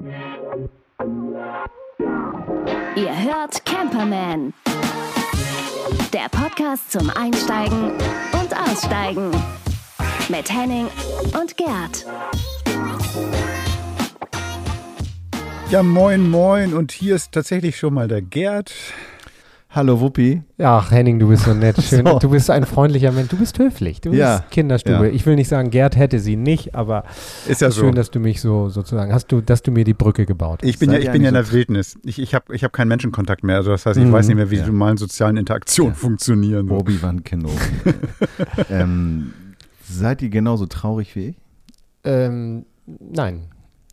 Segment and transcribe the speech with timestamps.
[0.00, 0.10] Ihr
[3.24, 4.54] hört Camperman.
[6.12, 7.90] Der Podcast zum Einsteigen
[8.32, 9.32] und Aussteigen.
[10.28, 10.86] Mit Henning
[11.40, 12.06] und Gerd.
[15.70, 16.74] Ja, moin, moin.
[16.74, 18.72] Und hier ist tatsächlich schon mal der Gerd.
[19.70, 20.42] Hallo Wuppi.
[20.58, 21.76] Ach, Henning, du bist so nett.
[21.82, 22.06] Schön.
[22.06, 22.18] So.
[22.18, 23.28] Du bist ein freundlicher Mensch.
[23.28, 24.00] Du bist höflich.
[24.00, 24.38] Du Ja.
[24.38, 25.08] bist Kinderstube.
[25.08, 25.12] Ja.
[25.12, 27.04] Ich will nicht sagen, Gerd hätte sie nicht, aber
[27.46, 27.82] Ist ja so.
[27.82, 30.68] schön, dass du mich so sozusagen hast du, dass du mir die Brücke gebaut hast.
[30.70, 31.98] Ich bin ja, ich bin ja in der Wildnis.
[32.02, 33.56] Ich, ich habe ich hab keinen Menschenkontakt mehr.
[33.56, 34.12] Also das heißt, ich Mhm.
[34.12, 34.62] weiß nicht mehr, wie Ja.
[34.64, 36.66] die normalen sozialen Interaktionen funktionieren.
[36.68, 36.74] So.
[36.76, 37.52] Obi-Wan Kenobi.
[38.70, 39.34] ähm,
[39.82, 41.36] seid ihr genauso traurig wie ich?
[42.04, 43.42] Ähm, nein.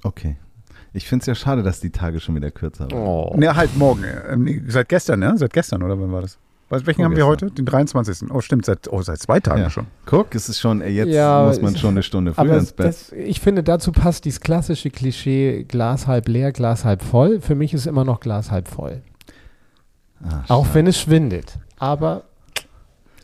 [0.03, 0.37] Okay.
[0.95, 2.97] Ich finde es ja schade, dass die Tage schon wieder kürzer werden.
[3.05, 3.33] Oh.
[3.37, 4.03] Ne, halt morgen.
[4.29, 5.33] Ähm, nee, seit gestern, ne?
[5.37, 6.37] Seit gestern, oder wann war das?
[6.69, 7.49] Was, welchen haben wir Vorgestern.
[7.49, 7.55] heute?
[7.57, 8.31] Den 23.
[8.31, 9.69] Oh, stimmt, seit, oh, seit zwei Tagen Ja.
[9.69, 9.85] schon.
[10.05, 12.87] Guck, es ist schon, jetzt Ja, muss man schon eine Stunde früher Aber ins Bett.
[12.87, 17.39] das, ich finde, dazu passt dieses klassische Klischee Glas halb leer, Glas halb voll.
[17.39, 19.01] Für mich ist immer noch Glas halb voll.
[20.23, 21.59] Ah, Auch wenn es schwindet.
[21.77, 22.23] Aber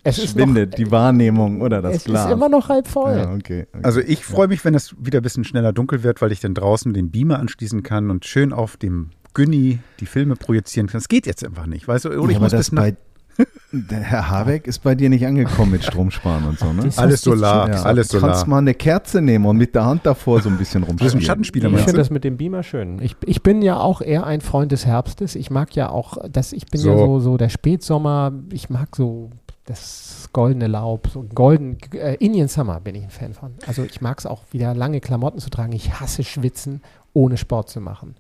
[0.04, 2.26] es schwindet ist die Wahrnehmung oder noch, das es Glas.
[2.28, 3.16] ist immer noch halb voll.
[3.18, 3.84] ja, okay, okay.
[3.84, 6.54] Also ich freue mich, wenn es wieder ein bisschen schneller dunkel wird, weil ich dann
[6.54, 11.00] draußen den Beamer anschließen kann und schön auf dem Günni die Filme projizieren kann.
[11.00, 12.10] Das geht jetzt einfach nicht, weißt du?
[12.10, 12.96] Oder Ja, ich aber muss das bei,
[13.72, 16.90] der Herr Habeck ist bei dir nicht angekommen mit Stromsparen und so, ne?
[16.98, 18.50] Alles Solar, Ja, alles du kannst Solar.
[18.50, 21.18] mal eine Kerze nehmen und mit der Hand davor so ein bisschen Das ist rumspielen.
[21.18, 23.00] ein Schattenspieler, Ich finde das mit dem Beamer schön.
[23.02, 25.36] Ich, ich bin ja auch eher ein Freund des Herbstes.
[25.36, 26.90] Ich mag ja auch, das, ich bin So.
[26.92, 28.34] ja so, so der Spätsommer.
[28.52, 29.30] Ich mag so
[29.72, 33.54] das goldene Laub, so golden, äh, Indian Summer bin ich ein Fan von.
[33.66, 35.74] Also ich mag es auch wieder lange Klamotten zu tragen.
[35.74, 36.82] Ich hasse Schwitzen,
[37.14, 38.16] ohne Sport zu machen.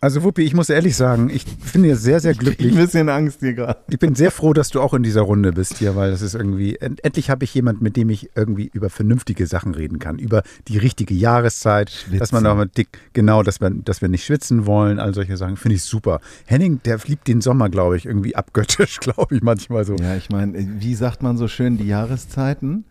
[0.00, 2.76] Also Wuppi, ich muss ehrlich sagen, ich bin ja sehr, sehr Ich krieg ein glücklich.
[2.76, 3.80] bisschen Angst hier gerade.
[3.90, 6.34] Ich bin sehr froh, dass du auch in dieser Runde bist hier, weil das ist
[6.36, 10.20] irgendwie, end, endlich habe ich jemand, mit dem ich irgendwie über vernünftige Sachen reden kann,
[10.20, 12.18] über die richtige Jahreszeit, Schwitzen.
[12.20, 15.36] dass man auch mal dick, genau, dass wir, dass wir nicht schwitzen wollen, all solche
[15.36, 16.20] Sachen, finde ich super.
[16.46, 19.96] Henning, der liebt den Sommer, glaube ich, irgendwie abgöttisch, glaube ich, manchmal so.
[19.96, 22.84] Ja, ich meine, wie sagt man so schön die Jahreszeiten?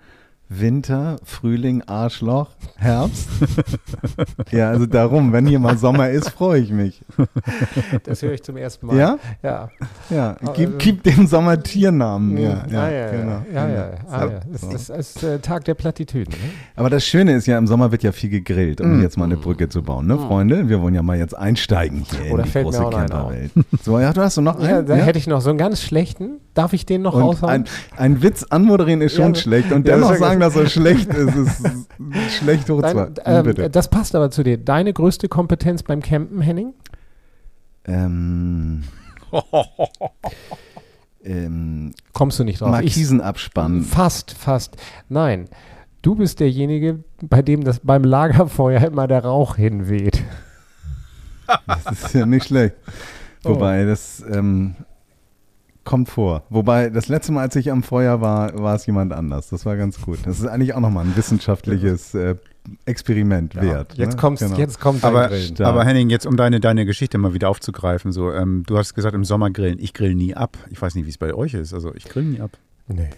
[0.50, 2.47] Winter, Frühling, Arschloch,
[2.78, 3.28] Herbst.
[4.52, 7.02] ja, also darum, wenn hier mal Sommer ist, freue ich mich.
[8.03, 8.97] Das höre ich zum ersten Mal.
[8.97, 9.18] Ja?
[9.44, 9.69] Ja.
[10.09, 12.38] Ja, Also- gib, gib dem Sommer Tiernamen.
[12.38, 13.41] Ja, ja, ah, ja, genau.
[13.53, 14.96] ja, ja, ja, ah, ja.
[14.97, 16.34] Ist äh, Tag der Plattitüden.
[16.34, 16.50] Ne?
[16.78, 19.02] Aber das Schöne ist ja, im Sommer wird ja viel gegrillt, um Mm.
[19.02, 20.08] jetzt mal eine Brücke zu bauen.
[20.08, 20.69] Ne, Freunde?
[20.69, 23.52] Wir wollen ja mal jetzt einsteigen hier Oder in die große Camperwelt.
[23.84, 24.85] So, ja, du hast noch Ja, einen?
[24.88, 26.40] da hätte ich noch so einen ganz schlechten.
[26.53, 27.52] Darf ich den noch Und raushauen?
[27.52, 27.66] ein,
[27.97, 29.72] ein Witz anmoderieren ist schon Ja, schlecht.
[29.72, 32.81] Und ja, dennoch sag- sagen, dass er schlecht ist, ist schlecht hoch.
[32.81, 33.69] Dein, ähm, Bitte.
[33.69, 34.57] das passt aber zu dir.
[34.57, 36.73] Deine größte Kompetenz beim Campen, Henning?
[37.85, 38.83] Ähm,
[41.23, 42.71] ähm, Kommst du nicht drauf?
[42.71, 43.83] Markisen abspannen.
[43.83, 44.77] Fast, fast.
[45.09, 45.45] Nein.
[46.01, 50.23] Du bist derjenige, bei dem das beim Lagerfeuer immer der Rauch hinweht.
[51.65, 52.75] Das ist ja nicht schlecht.
[53.43, 53.51] Oh.
[53.51, 54.75] Wobei, das ähm,
[55.87, 56.43] kommt vor.
[56.49, 59.49] Wobei, das letzte Mal, als ich am Feuer war, war es jemand anders.
[59.49, 60.19] Das war ganz gut.
[60.25, 62.35] Das ist eigentlich auch nochmal ein wissenschaftliches äh,
[62.85, 63.93] Experiment wert.
[63.95, 64.21] Jetzt, ne?
[64.21, 64.57] kommst, Genau.
[64.57, 68.63] jetzt kommt Aber, aber Henning, jetzt um deine, deine Geschichte mal wieder aufzugreifen, so, ähm,
[68.67, 69.79] du hast gesagt, im Sommer grillen.
[69.79, 70.57] Ich grill nie ab.
[70.69, 71.73] Ich weiß nicht, wie es bei euch ist.
[71.73, 72.51] Also ich grill nie ab.
[72.87, 73.09] Nee.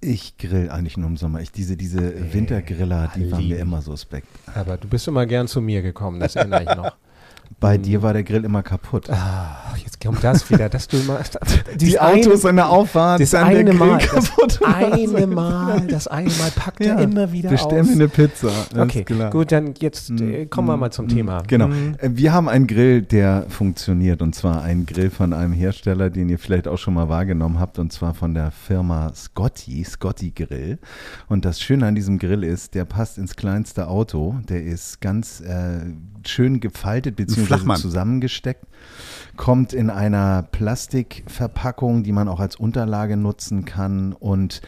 [0.00, 1.40] Ich grill eigentlich nur im Sommer.
[1.40, 4.28] Ich, diese diese Wintergriller, die waren mir immer suspekt.
[4.54, 6.92] Aber du bist immer gern zu mir gekommen, das erinnere ich noch.
[7.58, 9.08] Bei dir war der Grill immer kaputt.
[9.10, 11.20] Ach, jetzt kommt das wieder, dass du immer.
[11.76, 14.60] die Autos in der Auffahrt, das dann der eine Grill Mal, das kaputt.
[14.62, 17.86] eine Mal, das eine Mal packt er immer wieder Bestell aus.
[17.86, 18.50] mir eine Pizza.
[18.76, 19.30] Okay, klar.
[19.30, 21.42] gut, dann jetzt äh, Mm, kommen wir mal zum mm, Thema.
[21.46, 21.68] Genau.
[21.68, 26.28] Äh, Wir haben einen Grill, der funktioniert und zwar ein Grill von einem Hersteller, den
[26.28, 30.78] ihr vielleicht auch schon mal wahrgenommen habt und zwar von der Firma Scotty, Scotty Grill.
[31.28, 34.36] Und das Schöne an diesem Grill ist, der passt ins kleinste Auto.
[34.48, 35.80] Der ist ganz äh,
[36.26, 37.35] schön gefaltet bzw.
[37.44, 37.76] Flachmann.
[37.76, 38.64] zusammengesteckt.
[39.36, 44.62] Kommt in einer Plastikverpackung, die man auch als Unterlage nutzen kann und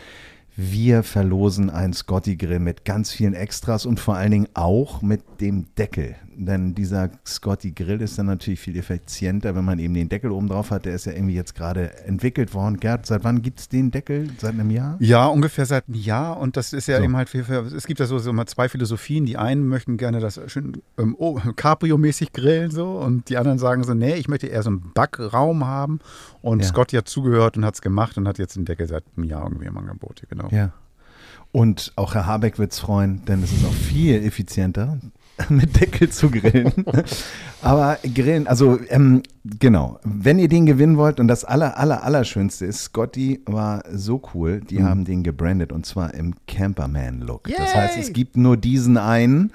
[0.57, 5.41] wir verlosen einen Scotty Grill mit ganz vielen Extras und vor allen Dingen auch mit
[5.41, 6.17] dem Deckel.
[6.41, 10.47] Denn dieser Scotty Grill ist dann natürlich viel effizienter, wenn man eben den Deckel oben
[10.47, 10.85] drauf hat.
[10.85, 12.79] Der ist ja irgendwie jetzt gerade entwickelt worden.
[12.79, 14.31] Gerd, seit wann gibt es den Deckel?
[14.39, 14.97] Seit einem Jahr?
[15.01, 16.39] Ja, ungefähr seit einem Jahr.
[16.39, 17.03] Und das ist ja So.
[17.03, 19.27] eben halt, für, für, es gibt ja so, so mal zwei Philosophien.
[19.27, 23.83] Die einen möchten gerne das schön ähm, oh, Cabrio-mäßig grillen so und die anderen sagen
[23.83, 25.99] so, nee, ich möchte eher so einen Backraum haben.
[26.41, 26.67] Und Ja.
[26.69, 29.43] Scotty hat zugehört und hat es gemacht und hat jetzt den Deckel seit einem Jahr
[29.43, 30.23] irgendwie im Angebot.
[30.31, 30.47] Genau.
[30.53, 30.73] Ja.
[31.51, 34.99] Und auch Herr Habeck wird es freuen, denn es ist auch viel effizienter.
[35.49, 36.73] mit Deckel zu grillen.
[37.63, 39.23] Aber grillen, also ähm,
[39.59, 44.23] genau, wenn ihr den gewinnen wollt und das aller, aller, allerschönste ist, Scotty war so
[44.33, 44.85] cool, die Mhm.
[44.85, 47.49] haben den gebrandet und zwar im Camperman-Look.
[47.57, 49.51] Das heißt, es gibt nur diesen einen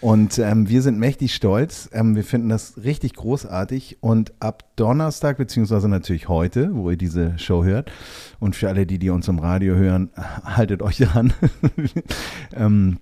[0.00, 1.88] und ähm, wir sind mächtig stolz.
[1.92, 7.38] Ähm, wir finden das richtig großartig und ab Donnerstag, beziehungsweise natürlich heute, wo ihr diese
[7.38, 7.92] Show hört
[8.40, 10.10] und für alle, die, die uns im Radio hören,
[10.44, 11.32] haltet euch dran.
[12.56, 12.98] ähm,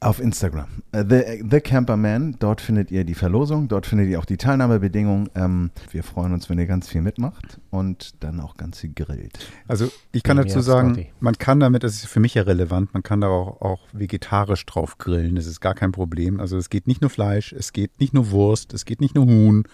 [0.00, 0.68] auf Instagram.
[0.92, 5.28] Äh, The, The Camperman, dort findet ihr die Verlosung, dort findet ihr auch die Teilnahmebedingungen.
[5.34, 9.38] Ähm, wir freuen uns, wenn ihr ganz viel mitmacht und dann auch ganz viel grillt.
[9.68, 11.12] Also ich kann dazu sagen, Scotty.
[11.20, 14.64] man kann damit, das ist für mich ja relevant, man kann da auch, auch vegetarisch
[14.64, 16.40] drauf grillen, das ist gar kein Problem.
[16.40, 19.26] Also es geht nicht nur Fleisch, es geht nicht nur Wurst, es geht nicht nur
[19.26, 19.64] Huhn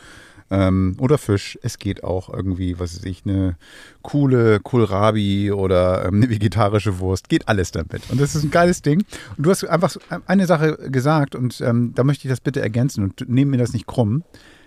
[0.51, 3.57] ähm, oder Fisch, es geht auch irgendwie, was weiß ich, eine
[4.03, 8.03] coole Kohlrabi oder ähm, eine vegetarische Wurst, geht alles damit.
[8.11, 9.05] Und das ist ein geiles Ding.
[9.37, 12.61] Und du hast einfach so eine Sache gesagt und ähm, da möchte ich das bitte
[12.61, 14.23] ergänzen und nehmen mir das nicht krumm.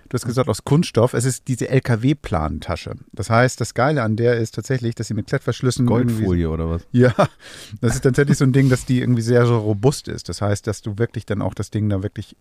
[0.09, 1.13] Du hast gesagt, aus Kunststoff.
[1.13, 2.95] Es ist diese LKW-Plantasche.
[3.13, 6.87] Das heißt, das Geile an der ist tatsächlich, dass sie mit Klettverschlüssen Goldfolie oder was?
[6.91, 7.13] ja,
[7.79, 10.27] das ist tatsächlich so ein Ding, dass die irgendwie sehr so robust ist.
[10.27, 12.35] Das heißt, dass du wirklich dann auch das Ding da wirklich,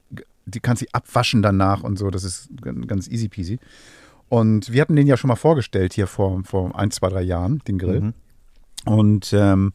[0.47, 2.11] die kannst sie abwaschen danach und so.
[2.11, 2.49] Das ist
[2.87, 3.59] ganz easy peasy.
[4.31, 7.61] Und wir hatten den ja schon mal vorgestellt hier vor, vor ein, zwei, drei Jahren,
[7.69, 8.01] den Grill.
[8.01, 8.15] Mhm.
[8.87, 9.75] Und ähm,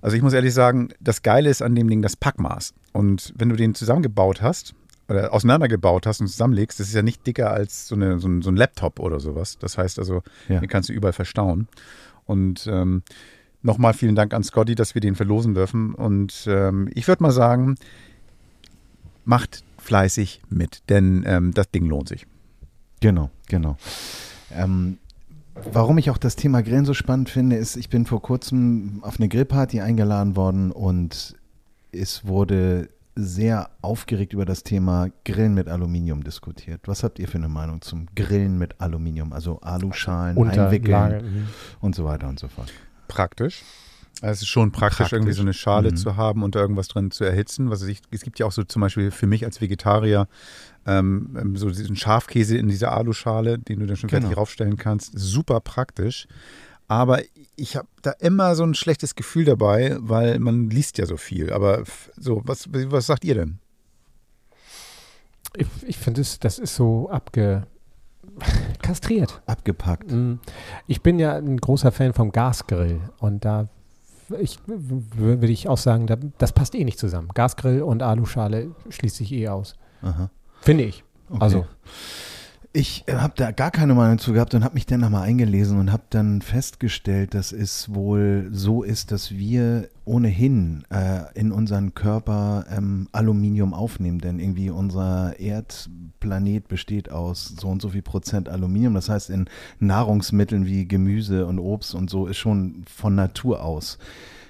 [0.00, 2.74] also ich muss ehrlich sagen, das Geile ist an dem Ding das Packmaß.
[2.92, 4.74] Und wenn du den zusammengebaut hast
[5.08, 8.42] oder auseinandergebaut hast und zusammenlegst, das ist ja nicht dicker als so, eine, so, ein,
[8.42, 9.58] so ein Laptop oder sowas.
[9.58, 10.60] Das heißt also, Ja.
[10.60, 11.68] den kannst du überall verstauen.
[12.26, 13.02] Und ähm,
[13.62, 15.94] nochmal vielen Dank an Scotty, dass wir den verlosen dürfen.
[15.94, 17.76] Und ähm, ich würde mal sagen,
[19.24, 22.26] macht fleißig mit, denn ähm, das Ding lohnt sich.
[23.00, 23.76] Genau, genau.
[24.52, 24.98] Ähm,
[25.72, 29.18] warum ich auch das Thema Grillen so spannend finde, ist, ich bin vor kurzem auf
[29.18, 31.34] eine Grillparty eingeladen worden und
[31.92, 32.88] es wurde
[33.20, 36.82] sehr aufgeregt über das Thema Grillen mit Aluminium diskutiert.
[36.86, 39.32] Was habt ihr für eine Meinung zum Grillen mit Aluminium?
[39.32, 41.24] Also Aluschalen einwickeln Unterlage.
[41.24, 41.46] mhm.
[41.80, 42.72] und so weiter und so fort.
[43.08, 43.62] Praktisch.
[44.20, 45.12] Also Es ist schon praktisch, Praktisch.
[45.12, 45.96] irgendwie so eine Schale Mhm.
[45.96, 47.70] zu haben und da irgendwas drin zu erhitzen.
[47.70, 50.26] Was ich, es gibt ja auch so zum Beispiel für mich als Vegetarier
[50.86, 54.22] ähm, ähm, so diesen Schafkäse in dieser Aluschale, den du dann schon Genau.
[54.22, 55.12] fertig raufstellen kannst.
[55.18, 56.26] Super praktisch.
[56.88, 57.20] Aber
[57.56, 61.52] ich habe da immer so ein schlechtes Gefühl dabei, weil man liest ja so viel.
[61.52, 61.84] Aber
[62.16, 63.58] so, was, was sagt ihr denn?
[65.54, 67.66] Ich, ich finde, das, das ist so abge
[68.82, 69.42] kastriert.
[69.46, 70.10] Abgepackt.
[70.10, 70.34] Mm.
[70.86, 73.68] Ich bin ja ein großer Fan vom Gasgrill und da
[74.40, 77.28] ich, würde ich auch sagen, da, das passt eh nicht zusammen.
[77.34, 79.74] Gasgrill und Aluschale schließt sich eh aus.
[80.02, 80.30] Aha.
[80.60, 81.04] Finde ich.
[81.30, 81.38] Okay.
[81.40, 81.66] Also,
[82.74, 85.90] Ich habe da gar keine Meinung zu gehabt und habe mich dann nochmal eingelesen und
[85.90, 92.66] habe dann festgestellt, dass es wohl so ist, dass wir ohnehin äh, in unseren Körper
[92.70, 98.92] ähm, Aluminium aufnehmen, denn irgendwie unser Erdplanet besteht aus so und so viel Prozent Aluminium.
[98.92, 99.46] Das heißt, in
[99.80, 103.98] Nahrungsmitteln wie Gemüse und Obst und so ist schon von Natur aus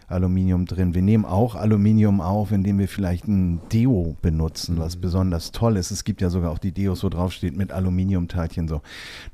[0.09, 0.95] Aluminium drin.
[0.95, 5.91] Wir nehmen auch Aluminium auf, indem wir vielleicht ein Deo benutzen, was besonders toll ist.
[5.91, 8.81] Es gibt ja sogar auch die Deos, wo drauf steht mit Aluminiumteilchen so.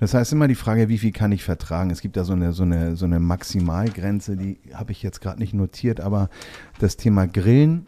[0.01, 1.91] Das heißt immer die Frage, wie viel kann ich vertragen?
[1.91, 5.39] Es gibt da so eine, so eine, so eine Maximalgrenze, die habe ich jetzt gerade
[5.39, 6.29] nicht notiert, aber
[6.81, 7.87] das Thema Grillen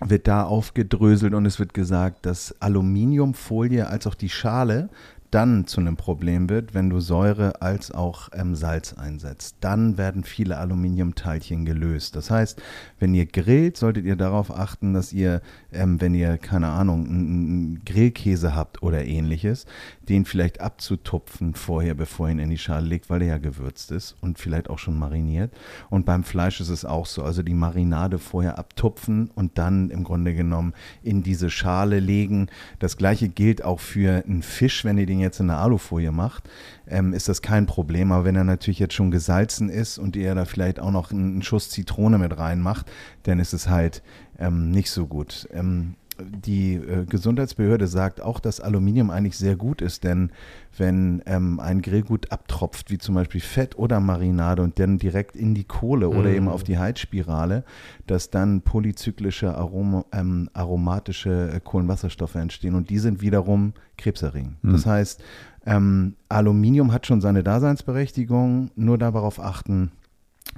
[0.00, 4.88] wird da aufgedröselt und es wird gesagt, dass Aluminiumfolie als auch die Schale
[5.32, 9.56] dann zu einem Problem wird, wenn du Säure als auch ähm, Salz einsetzt.
[9.60, 12.16] Dann werden viele Aluminiumteilchen gelöst.
[12.16, 12.60] Das heißt,
[12.98, 15.40] wenn ihr grillt, solltet ihr darauf achten, dass ihr,
[15.72, 19.64] ähm, wenn ihr, keine Ahnung, einen Grillkäse habt oder ähnliches,
[20.06, 23.90] den vielleicht abzutupfen vorher, bevor ihr ihn in die Schale legt, weil er ja gewürzt
[23.90, 25.50] ist und vielleicht auch schon mariniert.
[25.88, 27.22] Und beim Fleisch ist es auch so.
[27.22, 32.48] Also die Marinade vorher abtupfen und dann im Grunde genommen in diese Schale legen.
[32.80, 36.48] Das gleiche gilt auch für einen Fisch, wenn ihr den jetzt in eine Alufolie macht,
[36.86, 38.12] ähm, ist das kein Problem.
[38.12, 41.42] Aber wenn er natürlich jetzt schon gesalzen ist und ihr da vielleicht auch noch einen
[41.42, 42.90] Schuss Zitrone mit reinmacht,
[43.22, 44.02] dann ist es halt
[44.38, 45.48] ähm, nicht so gut.
[45.52, 45.94] Ähm,
[46.30, 50.30] die äh, Gesundheitsbehörde sagt auch, dass Aluminium eigentlich sehr gut ist, denn
[50.76, 55.54] wenn ähm, ein Grillgut abtropft, wie zum Beispiel Fett oder Marinade und dann direkt in
[55.54, 56.34] die Kohle oder Mm.
[56.34, 57.64] eben auf die Heizspirale,
[58.06, 64.56] dass dann polyzyklische Aroma, ähm, aromatische äh, Kohlenwasserstoffe entstehen und die sind wiederum krebserregend.
[64.62, 65.22] Das heißt,
[65.66, 69.92] ähm, Aluminium hat schon seine Daseinsberechtigung, nur darauf achten,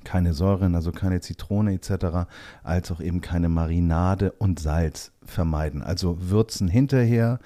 [0.05, 2.27] keine Säuren, also keine Zitrone etc.,
[2.63, 5.83] als auch eben keine Marinade und Salz vermeiden.
[5.83, 7.39] Also würzen hinterher,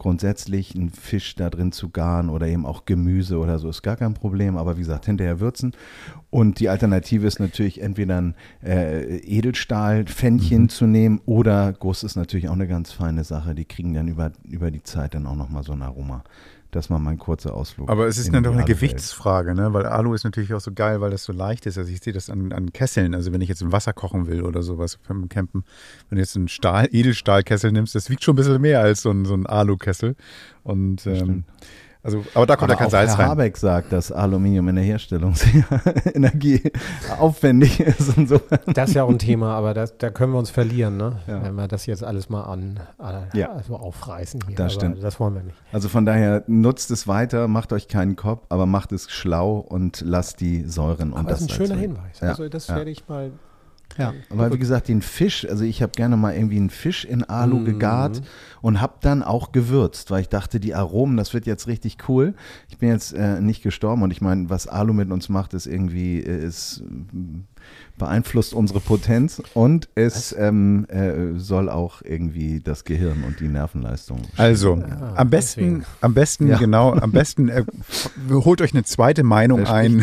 [0.00, 3.96] grundsätzlich einen Fisch da drin zu garen oder eben auch Gemüse oder so ist gar
[3.96, 4.56] kein Problem.
[4.56, 5.72] Aber wie gesagt, hinterher würzen.
[6.30, 10.68] Und die Alternative ist natürlich entweder ein äh, Edelstahlpfännchen Mhm.
[10.70, 13.54] zu nehmen oder Guss ist natürlich auch eine ganz feine Sache.
[13.54, 16.24] Die kriegen dann über, über die Zeit dann auch nochmal so ein Aroma.
[16.70, 17.88] Das war mein kurzer Ausflug.
[17.88, 18.64] Aber es ist dann doch eine.
[18.64, 19.72] Gewichtsfrage, ne?
[19.72, 21.78] Weil Alu ist natürlich auch so geil, weil das so leicht ist.
[21.78, 23.14] Also ich sehe das an, an Kesseln.
[23.14, 25.64] Also wenn ich jetzt ein Wasser kochen will oder sowas beim Campen,
[26.08, 29.10] wenn du jetzt einen Stahl, Edelstahlkessel nimmst, das wiegt schon ein bisschen mehr als so
[29.10, 30.14] ein, so ein Alukessel.
[30.62, 31.44] Und ähm.
[32.02, 33.28] Also, aber da kommt Aber ja kein auch Salz Herr rein.
[33.28, 35.64] Habeck sagt, dass Aluminium in der Herstellung sehr
[36.14, 38.40] energieaufwendig ist und so.
[38.66, 41.16] Das ist ja auch ein Thema, aber das, da können wir uns verlieren, ne?
[41.26, 41.42] Ja.
[41.42, 43.52] wenn wir das jetzt alles mal an, äh, Ja.
[43.52, 44.56] also aufreißen hier.
[44.56, 45.02] Das aber stimmt.
[45.02, 45.56] Das wollen wir nicht.
[45.72, 50.02] Also von daher nutzt es weiter, macht euch keinen Kopf, aber macht es schlau und
[50.04, 51.88] lasst die Säuren und Aber das das ist ein Salz schöner weg.
[51.88, 52.20] Hinweis.
[52.20, 52.76] Ja, Also das ja.
[52.76, 53.30] werde ich mal.
[53.98, 57.24] Ja, aber wie gesagt, den Fisch, also ich habe gerne mal irgendwie einen Fisch in
[57.24, 57.64] Alu Mhm.
[57.64, 58.22] gegart
[58.62, 62.34] und habe dann auch gewürzt, weil ich dachte, die Aromen, das wird jetzt richtig cool.
[62.68, 65.66] Ich bin jetzt äh, nicht gestorben und ich meine, was Alu mit uns macht, ist
[65.66, 67.40] irgendwie, äh, ist, mm,
[67.98, 74.22] beeinflusst unsere Potenz und es ähm, äh, soll auch irgendwie das Gehirn und die Nervenleistung.
[74.38, 75.84] Also, Ah, am besten, deswegen.
[76.00, 76.56] am besten, Ja.
[76.58, 77.64] genau, am besten äh,
[78.30, 80.02] holt euch eine zweite Meinung ein,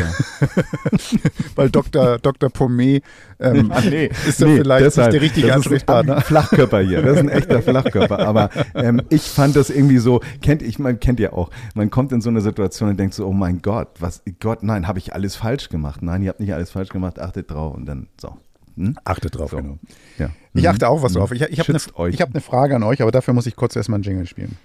[1.55, 2.19] weil Dr.
[2.19, 2.49] Dr.
[2.49, 3.03] Pommet
[3.39, 6.15] ähm, Ah, nee, ist doch vielleicht nicht der richtige das ist Ansprechpartner.
[6.17, 7.01] ein Flachkörper hier.
[7.01, 8.19] Das ist ein echter Flachkörper.
[8.19, 12.11] Aber ähm, ich fand das irgendwie so, kennt ich, man kennt ja auch, man kommt
[12.11, 15.13] in so eine Situation und denkt so, oh mein Gott, was, Gott, nein, habe ich
[15.13, 16.01] alles falsch gemacht?
[16.01, 18.35] Nein, ihr habt nicht alles falsch gemacht, achtet drauf und dann so.
[18.75, 18.95] Hm?
[19.05, 19.57] Achtet drauf, So.
[19.57, 19.77] genau.
[20.19, 20.29] Ja.
[20.53, 20.69] Ich Mhm.
[20.69, 21.31] achte auch was drauf.
[21.31, 21.79] Ich, ich habe eine,
[22.19, 24.55] hab eine Frage an euch, aber dafür muss ich kurz erstmal einen Jingle spielen.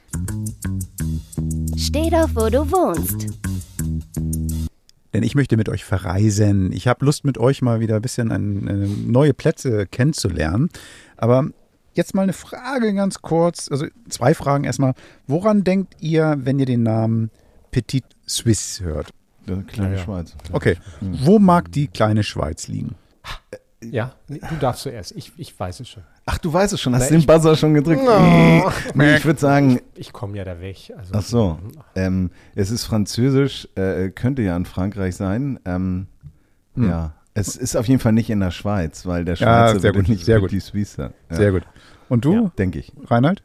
[1.76, 3.26] Steh doch, wo du wohnst.
[5.14, 6.72] Denn ich möchte mit euch verreisen.
[6.72, 10.68] Ich habe Lust, mit euch mal wieder ein bisschen an, äh, neue Plätze kennenzulernen.
[11.16, 11.48] Aber
[11.94, 13.70] jetzt mal eine Frage ganz kurz.
[13.70, 14.94] Also zwei Fragen erstmal.
[15.26, 17.30] Woran denkt ihr, wenn ihr den Namen
[17.70, 19.10] Petit Suisse hört?
[19.46, 20.04] Der kleine Ja, ja.
[20.04, 20.34] Schweiz.
[20.52, 20.76] Okay.
[21.00, 22.94] Wo mag die kleine Schweiz liegen?
[23.84, 25.12] Ja, nee, du darfst zuerst.
[25.16, 26.04] Ich, ich weiß es schon.
[26.24, 28.02] Ach, du weißt es schon, hast Na, den Buzzer schon gedrückt.
[28.94, 30.92] Nee, ich würde sagen, Ich komme ja da weg.
[30.96, 31.58] Also, ach so,
[31.96, 35.58] ähm, es ist französisch, äh, könnte ja in Frankreich sein.
[35.64, 36.06] Ähm,
[36.74, 36.88] Hm.
[36.88, 39.90] Ja, es ist auf jeden Fall nicht in der Schweiz, weil der Ja, Schweizer sehr
[39.94, 41.12] würde gut, nicht sehr Petit Suisse sein.
[41.30, 41.64] Ja, Sehr gut.
[42.08, 42.52] Und du, Ja.
[42.56, 42.92] Denke ich.
[43.06, 43.42] Reinhard?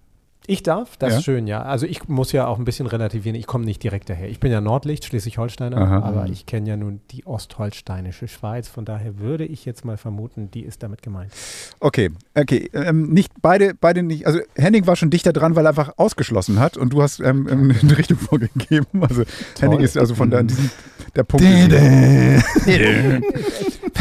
[0.49, 1.17] Ich darf, das Ja.
[1.19, 1.61] ist schön, ja.
[1.63, 3.35] Also ich muss ja auch ein bisschen relativieren.
[3.35, 4.29] Ich komme nicht direkt daher.
[4.29, 8.69] Ich bin ja Nordlicht, Schleswig-Holsteiner, aber ich kenne ja nun die ostholsteinische Schweiz.
[8.69, 11.33] Von daher würde ich jetzt mal vermuten, die ist damit gemeint.
[11.81, 12.69] Okay, okay.
[12.73, 14.25] Ähm, nicht beide, beide nicht.
[14.25, 17.45] Also Henning war schon dichter dran, weil er einfach ausgeschlossen hat und du hast ähm,
[17.51, 18.85] ähm, eine Richtung vorgegeben.
[19.01, 19.23] Also
[19.59, 20.69] Henning ist also von da an diesem
[21.13, 21.45] der Punkt.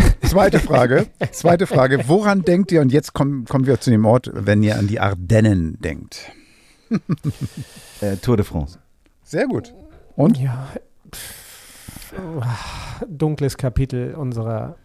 [0.27, 1.07] Zweite Frage.
[1.33, 2.09] Zweite Frage.
[2.09, 5.01] Woran denkt ihr, und jetzt kommen, kommen wir zu dem Ort, wenn ihr an die
[5.01, 6.21] Ardennen denkt?
[8.03, 8.79] Äh, Tour de France.
[9.25, 9.73] Sehr gut.
[10.17, 10.39] Und?
[10.39, 10.69] Ja,
[11.11, 11.47] pff,
[13.09, 14.77] dunkles Kapitel unserer,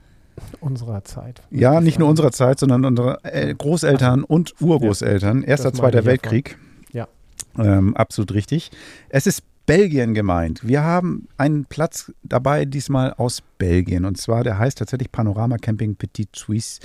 [0.62, 1.42] unserer Zeit.
[1.52, 5.44] Ja, ich nicht nur unserer Zeit, sondern unserer äh, Großeltern und Urgroßeltern.
[5.44, 6.58] Erster, Zweiter Weltkrieg.
[6.94, 7.10] Ja.
[7.58, 8.72] Ähm, absolut richtig.
[9.10, 10.68] Es ist Belgien gemeint.
[10.68, 14.04] Wir haben einen Platz dabei, diesmal aus Belgien.
[14.04, 16.82] Und zwar, der heißt tatsächlich Panorama Camping Petit Suisse.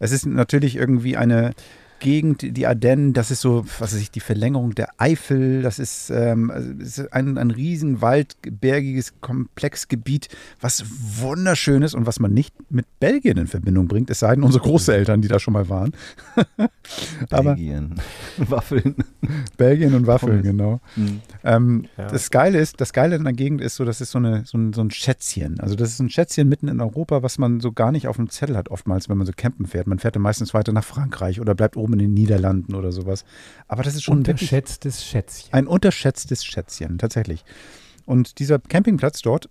[0.00, 1.52] Es ist natürlich irgendwie eine
[2.04, 6.10] Gegend, die Ardennen, das ist so, was weiß ich, die Verlängerung der Eifel, das ist,
[6.10, 10.28] ähm, ist ein, ein riesen waldbergiges Komplexgebiet,
[10.60, 10.84] was
[11.22, 14.62] wunderschön ist und was man nicht mit Belgien in Verbindung bringt, es sei denn unsere
[14.62, 15.92] Großeltern, die da schon mal waren.
[17.30, 17.94] Aber Belgien.
[18.36, 18.96] Waffeln.
[19.56, 20.80] Belgien und Waffeln, genau.
[20.96, 21.22] Hm.
[21.42, 22.08] Ähm, Ja.
[22.08, 24.58] Das Geile ist, das Geile in der Gegend ist so, das ist so, eine, so,
[24.58, 25.58] ein, so ein Schätzchen.
[25.58, 28.28] Also das ist ein Schätzchen mitten in Europa, was man so gar nicht auf dem
[28.28, 29.86] Zettel hat oftmals, wenn man so campen fährt.
[29.86, 33.24] Man fährt dann meistens weiter nach Frankreich oder bleibt oben in den Niederlanden oder sowas.
[33.68, 35.52] Aber das ist schon Unterschätztes Schätzchen.
[35.52, 37.44] ein unterschätztes Schätzchen, tatsächlich.
[38.06, 39.48] Und dieser Campingplatz dort,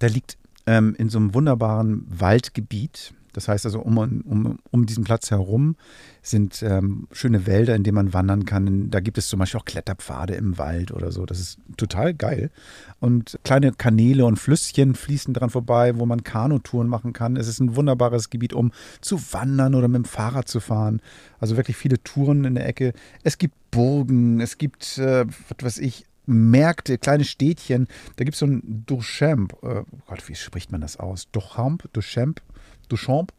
[0.00, 3.12] der liegt ähm, in so einem wunderbaren Waldgebiet.
[3.36, 5.76] Das heißt also, um, um, um diesen Platz herum
[6.22, 8.88] sind ähm, schöne Wälder, in denen man wandern kann.
[8.88, 11.26] Da gibt es zum Beispiel auch Kletterpfade im Wald oder so.
[11.26, 12.50] Das ist total geil.
[12.98, 17.36] Und kleine Kanäle und Flüsschen fließen dran vorbei, wo man Kanutouren machen kann.
[17.36, 21.02] Es ist ein wunderbares Gebiet, um zu wandern oder mit dem Fahrrad zu fahren.
[21.38, 22.94] Also wirklich viele Touren in der Ecke.
[23.22, 27.86] Es gibt Burgen, es gibt, äh, was weiß ich, Märkte, kleine Städtchen.
[28.16, 29.52] Da gibt es so ein Duchamp.
[29.62, 31.30] Äh, oh Gott, wie spricht man das aus?
[31.32, 31.92] Duchamp?
[31.92, 32.40] Duchamp?
[32.88, 33.32] Duchamp.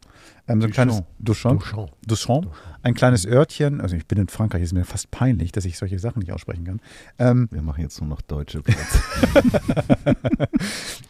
[0.48, 1.60] Ähm, so ein kleines Duchamp.
[1.60, 1.92] Duchamp.
[2.06, 2.50] Duchamp.
[2.82, 3.80] Ein kleines Örtchen.
[3.80, 6.64] Also ich bin in Frankreich, ist mir fast peinlich, dass ich solche Sachen nicht aussprechen
[6.64, 6.80] kann.
[7.18, 8.98] Ähm, Wir machen jetzt nur noch deutsche Plätze.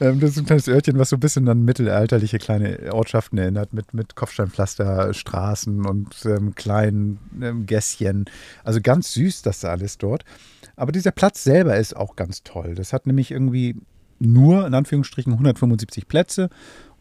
[0.01, 3.73] ähm, das ist ein kleines Örtchen, was so ein bisschen an mittelalterliche kleine Ortschaften erinnert,
[3.73, 8.25] mit, mit Kopfsteinpflaster, Straßen und ähm, kleinen ähm, Gässchen.
[8.65, 10.25] Also ganz süß, das da alles dort.
[10.75, 12.75] Aber dieser Platz selber ist auch ganz toll.
[12.75, 13.77] Das hat nämlich irgendwie
[14.21, 16.51] nur, in Anführungsstrichen, 175 Plätze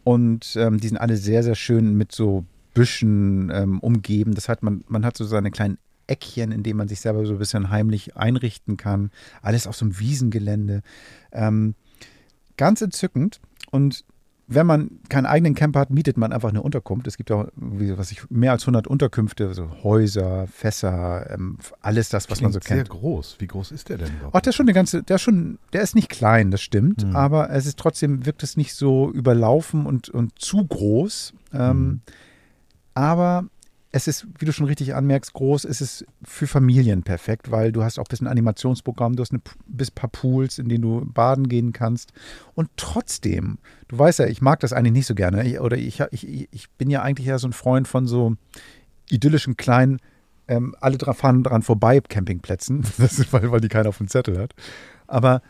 [0.07, 4.35] und ähm, die sind alle sehr, sehr schön mit so Büschen ähm, umgeben.
[4.35, 7.33] Das hat man, man hat so seine kleinen Eckchen, in denen man sich selber so
[7.33, 9.11] ein bisschen heimlich einrichten kann.
[9.41, 10.81] Alles auf so einem Wiesengelände.
[11.33, 11.75] Ähm,
[12.55, 13.41] ganz entzückend.
[13.69, 14.05] Und
[14.49, 17.05] wenn man keinen eigenen Camper hat, mietet man einfach eine Unterkunft.
[17.07, 22.07] Es gibt auch wie, was ich, mehr als 100 Unterkünfte, so Häuser, Fässer, ähm, alles
[22.09, 22.87] das, was man so Klingt kennt.
[22.87, 23.35] Sehr groß.
[23.39, 24.35] Wie groß ist der denn überhaupt?
[24.35, 27.03] Ach, der ist schon eine ganze, der ist schon, der ist nicht klein, das stimmt,
[27.03, 27.15] Hm.
[27.15, 31.33] aber es ist trotzdem, wirkt es nicht so überlaufen und, und zu groß.
[31.53, 32.01] Ähm, Hm.
[32.93, 33.45] Aber
[33.91, 37.83] es ist, wie du schon richtig anmerkst, groß, es ist für Familien perfekt, weil du
[37.83, 39.41] hast auch ein bisschen Animationsprogramm, du hast ein
[39.95, 42.11] paar Pools, in denen du baden gehen kannst.
[42.53, 45.47] Und trotzdem, du weißt ja, ich mag das eigentlich nicht so gerne.
[45.47, 48.35] Ich, oder ich, ich, ich bin ja eigentlich ja so ein Freund von so
[49.09, 49.99] idyllischen kleinen,
[50.49, 52.81] ähm, alle fahren dran vorbei Campingplätzen.
[52.97, 54.53] Ist, weil, weil die keiner auf dem Zettel hat.
[55.07, 55.41] Aber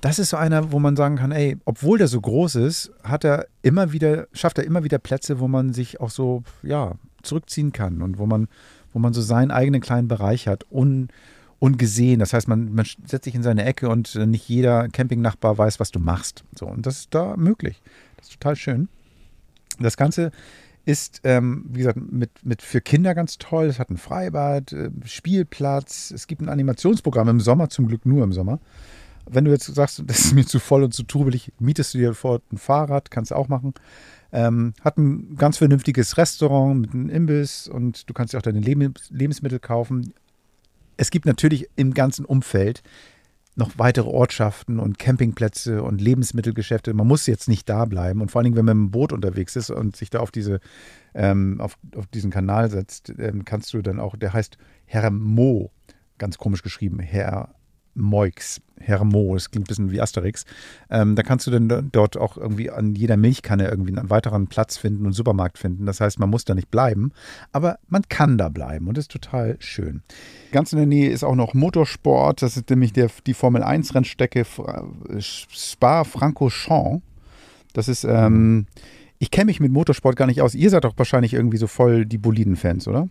[0.00, 3.24] das ist so einer, wo man sagen kann, ey, obwohl der so groß ist, hat
[3.24, 7.72] er immer wieder, schafft er immer wieder Plätze, wo man sich auch so, ja, zurückziehen
[7.72, 8.48] kann und wo man,
[8.92, 11.08] wo man so seinen eigenen kleinen Bereich hat, un,
[11.58, 12.18] ungesehen.
[12.18, 15.78] Das heißt, man, man setzt sich in seine Ecke und äh, nicht jeder Campingnachbar weiß,
[15.78, 16.44] was du machst.
[16.58, 17.80] So, und das ist da möglich.
[18.16, 18.88] Das ist total schön.
[19.78, 20.32] Das Ganze
[20.84, 23.66] ist, ähm, wie gesagt, mit, mit für Kinder ganz toll.
[23.66, 28.24] Es hat ein Freibad, äh, Spielplatz, es gibt ein Animationsprogramm im Sommer, zum Glück nur
[28.24, 28.58] im Sommer.
[29.30, 32.14] Wenn du jetzt sagst, das ist mir zu voll und zu trubelig, mietest du dir
[32.14, 33.74] vor ein Fahrrad, kannst du auch machen.
[34.32, 38.60] Ähm, hat ein ganz vernünftiges Restaurant mit einem Imbiss und du kannst dir auch deine
[38.60, 40.14] Lebens Lebensmittel kaufen.
[40.96, 42.82] Es gibt natürlich im ganzen Umfeld
[43.54, 46.94] noch weitere Ortschaften und Campingplätze und Lebensmittelgeschäfte.
[46.94, 48.22] Man muss jetzt nicht da bleiben.
[48.22, 50.30] Und vor allen Dingen, wenn man mit dem Boot unterwegs ist und sich da auf,
[50.30, 50.60] diese,
[51.14, 55.70] ähm, auf, auf diesen Kanal setzt, ähm, kannst du dann auch, der heißt Hermo,
[56.16, 57.54] ganz komisch geschrieben, Herr
[57.94, 60.44] Moix, Hermo, das klingt ein bisschen wie Asterix.
[60.90, 64.48] Ähm, da kannst du dann do- dort auch irgendwie an jeder Milchkanne irgendwie einen weiteren
[64.48, 65.86] Platz finden und Supermarkt finden.
[65.86, 67.12] Das heißt, man muss da nicht bleiben,
[67.52, 70.02] aber man kann da bleiben und das ist total schön.
[70.50, 73.94] Ganz in der Nähe ist auch noch Motorsport, das ist nämlich der, die Formel 1
[73.94, 74.84] Rennstrecke Fra-
[75.18, 77.02] Spa-Francorchamps.
[77.72, 78.66] Das ist, ähm,
[79.18, 80.54] ich kenne mich mit Motorsport gar nicht aus.
[80.54, 83.08] Ihr seid doch wahrscheinlich irgendwie so voll die Boliden-Fans, oder?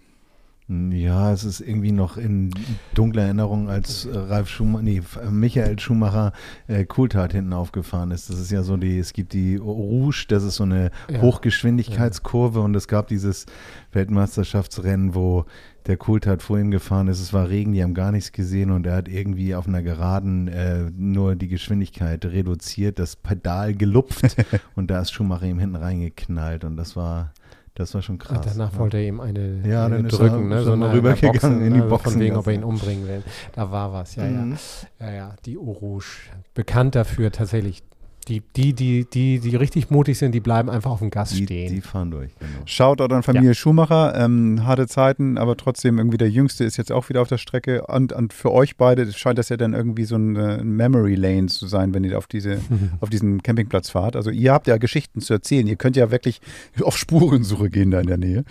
[0.72, 2.54] Ja, es ist irgendwie noch in
[2.94, 6.32] dunkler Erinnerung, als äh, Ralf Schumacher, nee, äh, Michael Schumacher
[6.68, 8.30] äh, Coulthard hinten aufgefahren ist.
[8.30, 11.22] Das ist ja so die, es gibt die Rouge, das ist so eine Ja.
[11.22, 13.48] Hochgeschwindigkeitskurve und es gab dieses
[13.92, 15.46] Weltmeisterschaftsrennen, wo
[15.88, 17.20] der Coulthard vorhin gefahren ist.
[17.20, 20.48] Es war Regen, die haben gar nichts gesehen und er hat irgendwie auf einer Geraden
[20.48, 24.38] äh, nur die Geschwindigkeit reduziert, das Pedal gelupft
[24.76, 27.34] und da ist Schumacher ihm hinten reingeknallt und das war,
[27.76, 28.38] das war schon krass.
[28.38, 28.80] Und danach ja.
[28.80, 30.60] wollte er ihm eine, Ja, eine dann ist drücken, er- ne?
[30.60, 31.98] ist so mal eine- rübergegangen Boxen, in die ne?
[32.00, 33.24] Von wegen, ob er ihn umbringen will.
[33.54, 34.58] Da war was, ja, Mhm.
[35.00, 35.08] ja.
[35.08, 36.06] Ja, ja, die Eau Rouge.
[36.54, 37.84] Bekannt dafür tatsächlich.
[38.28, 41.44] Die, die, die, die, die richtig mutig sind, die bleiben einfach auf dem Gas Die,
[41.44, 41.74] stehen.
[41.74, 42.52] die fahren durch, genau.
[42.66, 44.16] Shoutout an Familie Schumacher.
[44.16, 47.86] Ähm, harte Zeiten, aber trotzdem irgendwie der Jüngste ist jetzt auch wieder auf der Strecke.
[47.88, 51.48] Und, und für euch beide scheint das ja dann irgendwie so ein äh, Memory Lane
[51.48, 52.60] zu sein, wenn ihr auf, diese,
[53.00, 54.16] auf diesen Campingplatz fahrt.
[54.16, 55.66] Also ihr habt ja Geschichten zu erzählen.
[55.66, 56.42] Ihr könnt ja wirklich
[56.84, 58.46] auf Spurensuche gehen da in der Nähe.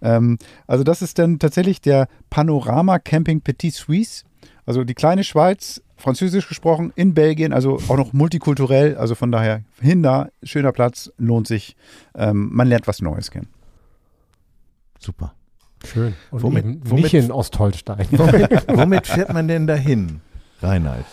[0.00, 4.24] Ähm, also das ist dann tatsächlich der Panorama Camping Petit Suisse.
[4.68, 8.98] Also die kleine Schweiz, französisch gesprochen, in Belgien, also auch noch multikulturell.
[8.98, 11.74] Also von daher hin da, schöner Platz, lohnt sich.
[12.14, 13.48] Ähm, man lernt was Neues kennen.
[14.98, 15.32] Super.
[15.86, 16.12] Schön.
[16.30, 18.06] Und Womit- womit- nicht in Ostholstein.
[18.10, 20.20] Womit fährt man denn dahin?
[20.60, 21.06] Reinhard.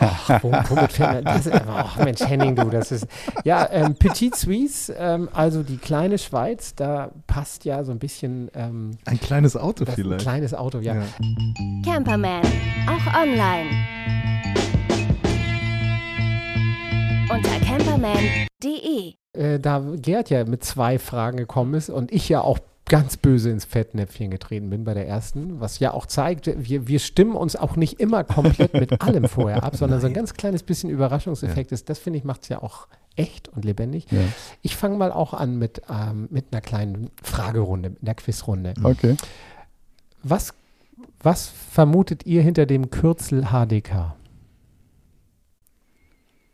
[0.00, 1.24] Ach, wo, womit fährt man?
[1.24, 3.06] Das ach Mensch, Henning, du, das ist.
[3.44, 8.14] Ja, ähm, Petit Suisse, ähm, also die kleine Schweiz, da passt ja so ein bisschen
[8.24, 8.48] Hm.
[8.54, 10.22] ähm, Ein kleines Auto das ein vielleicht.
[10.22, 10.94] kleines Auto, ja.
[10.94, 11.02] Ja.
[11.84, 12.42] Camperman,
[12.86, 13.70] auch online.
[17.30, 19.14] Unter camperman.de.
[19.32, 23.50] Äh, da Gerd ja mit zwei Fragen gekommen ist und ich ja auch ganz böse
[23.50, 27.56] ins Fettnäpfchen getreten bin bei der ersten, was ja auch zeigt, wir, wir stimmen uns
[27.56, 31.72] auch nicht immer komplett mit allem vorher ab, sondern so ein ganz kleines bisschen Überraschungseffekt
[31.72, 34.06] ist, das finde ich macht es ja auch echt und lebendig.
[34.10, 34.20] Ja.
[34.60, 38.74] Ich fange mal auch an mit, ähm, mit einer kleinen Fragerunde, mit einer Quizrunde.
[38.82, 39.16] Okay.
[40.22, 40.52] Was,
[41.22, 44.14] was vermutet ihr hinter dem Kürzel HDK?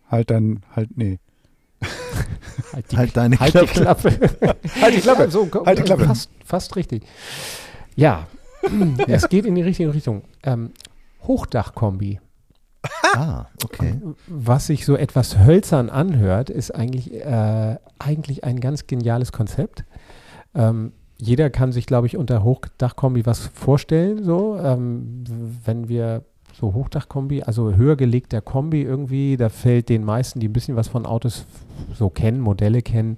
[0.08, 1.18] Halt dann, halt, nee.
[2.72, 3.66] Halt, die, Halt deine halt Klappe.
[3.66, 4.56] die Klappe.
[4.80, 5.30] Halt die Klappe.
[5.30, 6.04] So, Halt die Klappe.
[6.04, 7.04] Fast, fast richtig.
[7.96, 8.26] Ja,
[9.06, 10.22] es geht in die richtige Richtung.
[10.42, 10.72] Ähm,
[11.22, 12.20] Hochdachkombi.
[13.14, 14.00] Ah, okay.
[14.26, 19.84] Was sich so etwas hölzern anhört, ist eigentlich, äh, eigentlich ein ganz geniales Konzept.
[20.54, 24.24] Ähm, jeder kann sich, glaube ich, unter Hochdachkombi was vorstellen.
[24.24, 25.24] So, ähm,
[25.64, 30.52] wenn wir so Hochdachkombi, also höher gelegter Kombi irgendwie, da fällt den meisten, die ein
[30.52, 31.44] bisschen was von Autos
[31.94, 33.16] so kennen, Modelle kennen,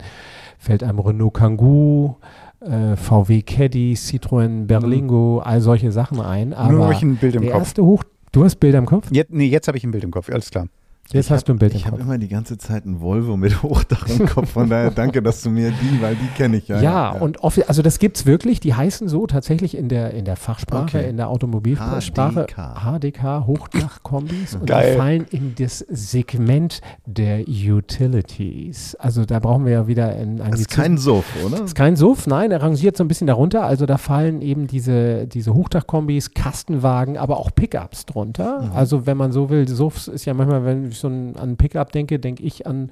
[0.58, 2.16] fällt einem Renault Kangoo,
[2.60, 6.50] äh, VW Caddy, Citroën Berlingo, all solche Sachen ein.
[6.50, 7.52] Nur Aber habe ich ein Bild im Kopf.
[7.54, 9.08] erste Hoch, du hast Bilder im Kopf?
[9.10, 10.66] Jetzt, nee, jetzt habe ich ein Bild im Kopf, alles klar.
[11.10, 13.36] Jetzt Ich hast hab- du ein Bild Ich habe immer die ganze Zeit einen Volvo
[13.36, 14.50] mit Hochdach im Kopf.
[14.52, 16.80] Von daher danke, dass du mir die, weil die kenne ich ja.
[16.80, 20.24] Ja, und offi- also das gibt es wirklich, die heißen so tatsächlich in der, in
[20.24, 21.10] der Fachsprache, Okay.
[21.10, 22.74] in der Automobilsprache HDK.
[22.98, 24.92] HDK, Hochdachkombis und Geil.
[24.92, 28.94] die fallen in das Segment der Utilities.
[28.94, 31.62] Also da brauchen wir ja wieder in Das ist kein Suff, oder?
[31.64, 33.64] ist kein Suff, nein, er rangiert so ein bisschen darunter.
[33.64, 38.62] Also da fallen eben diese, diese Hochdachkombis, Kastenwagen, aber auch Pickups drunter.
[38.62, 38.72] Mhm.
[38.72, 42.18] Also wenn man so will, Suffs ist ja manchmal, wenn ich so an Pickup denke,
[42.18, 42.90] denke ich an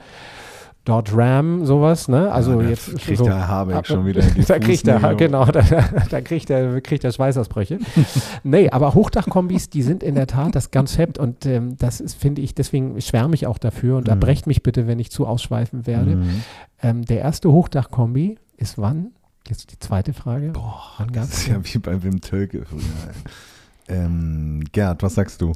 [0.86, 2.32] Dodge Ram, sowas, ne?
[2.32, 5.60] Also Ja, da jetzt kriegt so, der Habeck schon wieder da kriegt er, genau, da,
[6.08, 7.78] da kriegt er, kriegt er Schweißausbrüche.
[8.44, 12.40] nee, aber Hochdachkombis, die sind in der Tat das Konzept und ähm, das ist, finde
[12.40, 14.10] ich, deswegen schwärme ich auch dafür und Mhm.
[14.10, 16.16] erbrecht mich bitte, wenn ich zu ausschweifen werde.
[16.16, 16.42] Mhm.
[16.82, 19.08] Ähm, der erste Hochdachkombi ist wann?
[19.48, 20.50] Jetzt die zweite Frage.
[20.52, 22.80] Boah, das ist ja wie bei Wim Tölke früher.
[23.88, 25.52] Ähm, Gerd, was sagst du?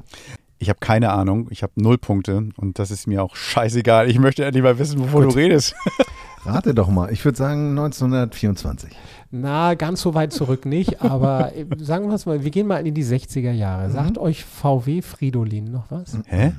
[0.58, 4.08] Ich habe keine Ahnung, ich habe null Punkte und das ist mir auch scheißegal.
[4.08, 5.34] Ich möchte endlich mal wissen, wovon Gut.
[5.34, 5.74] du redest.
[6.44, 7.10] Rate doch mal.
[7.12, 8.90] Ich würde sagen 1924.
[9.30, 12.86] Na, ganz so weit zurück nicht, aber äh, sagen wir es mal, wir gehen mal
[12.86, 13.88] in die 60er Jahre.
[13.88, 13.92] Mhm.
[13.92, 16.18] Sagt euch VW Fridolin noch was?
[16.26, 16.52] Hä?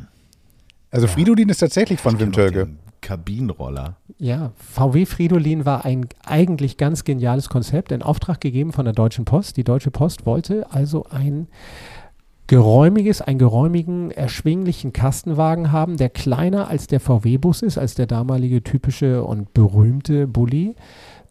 [0.92, 2.70] Also Fridolin ist tatsächlich von Ich Wim Tölke.
[3.02, 3.98] Kabinenroller.
[4.18, 9.26] Ja, VW Fridolin war ein eigentlich ganz geniales Konzept, in Auftrag gegeben von der Deutschen
[9.26, 9.58] Post.
[9.58, 11.48] Die Deutsche Post wollte also ein
[12.48, 18.64] geräumiges, einen geräumigen, erschwinglichen Kastenwagen haben, der kleiner als der VW-Bus ist, als der damalige
[18.64, 20.76] typische und berühmte Bulli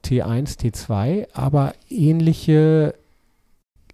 [0.04, 2.94] T1, T2, aber ähnliche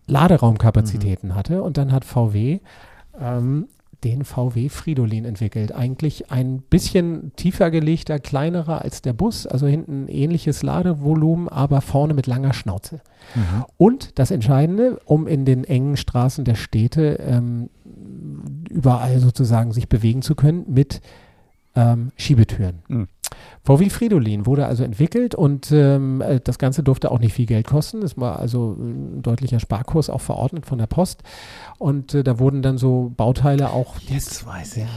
[0.06, 1.62] Laderaumkapazitäten hatte.
[1.62, 2.60] Und dann hat VW
[3.18, 3.68] ähm,
[4.04, 5.72] den VW Fridolin entwickelt.
[5.74, 12.14] Eigentlich ein bisschen tiefer gelegter, kleinerer als der Bus, also hinten ähnliches Ladevolumen, aber vorne
[12.14, 13.00] mit langer Schnauze.
[13.34, 13.64] Mhm.
[13.76, 17.70] Und das Entscheidende, um in den engen Straßen der Städte ähm,
[18.68, 21.00] überall sozusagen sich bewegen zu können, mit
[21.74, 22.82] ähm, Schiebetüren.
[22.88, 23.08] Mhm.
[23.62, 27.66] VW Fridolin wurde also entwickelt und ähm, äh, das Ganze durfte auch nicht viel Geld
[27.66, 28.02] kosten.
[28.02, 31.22] Es war also ein deutlicher Sparkurs auch verordnet von der Post.
[31.78, 33.98] Und äh, da wurden dann so Bauteile auch.
[34.08, 34.82] Jetzt weiß ich.
[34.84, 34.88] Ja,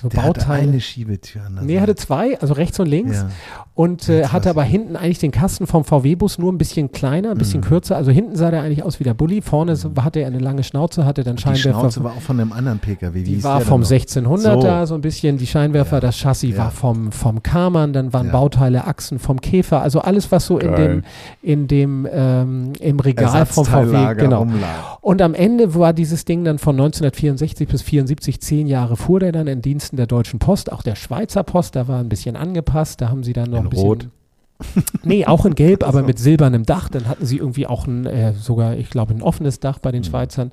[0.00, 0.68] so Der hatte Bauteile.
[0.68, 1.42] eine Schiebetür.
[1.44, 3.16] an der Nee, er hatte zwei, also rechts und links.
[3.18, 3.30] Ja.
[3.74, 7.38] Und äh, hatte aber hinten eigentlich den Kasten vom VW-Bus nur ein bisschen kleiner, ein
[7.38, 7.64] bisschen Mhm.
[7.64, 7.96] kürzer.
[7.96, 9.40] Also hinten sah der eigentlich aus wie der Bulli.
[9.40, 11.70] Vorne so- hatte er eine lange Schnauze, hatte dann Die Scheinwerfer.
[11.80, 13.20] Schnauze war auch von einem anderen PKW.
[13.20, 13.88] Wie die war vom denn
[14.24, 14.34] noch?
[14.36, 14.86] 1600er, So.
[14.86, 14.94] so.
[14.96, 16.00] ein bisschen die Scheinwerfer, Ja.
[16.00, 16.58] das Chassis Ja.
[16.58, 18.32] war vom, vom Karmann, dann waren Ja.
[18.32, 20.88] Bauteile, Achsen vom Käfer, also alles, was so in Geil.
[20.88, 21.02] dem,
[21.40, 24.40] in dem ähm, im Regal vom VW, genau.
[24.40, 24.98] rumlag.
[25.00, 29.32] Und am Ende war dieses Ding dann von 1964 bis 74, zehn Jahre fuhr der
[29.32, 33.00] dann in Diensten der Deutschen Post, auch der Schweizer Post, da war ein bisschen angepasst,
[33.00, 33.86] da haben sie dann noch In ein bisschen.
[33.88, 34.08] Rot?
[35.02, 36.06] Nee, auch in Gelb, aber so.
[36.06, 36.88] mit silbernem Dach.
[36.88, 40.02] Dann hatten sie irgendwie auch ein, äh, sogar, ich glaube, ein offenes Dach bei den
[40.02, 40.06] Mhm.
[40.06, 40.50] Schweizern.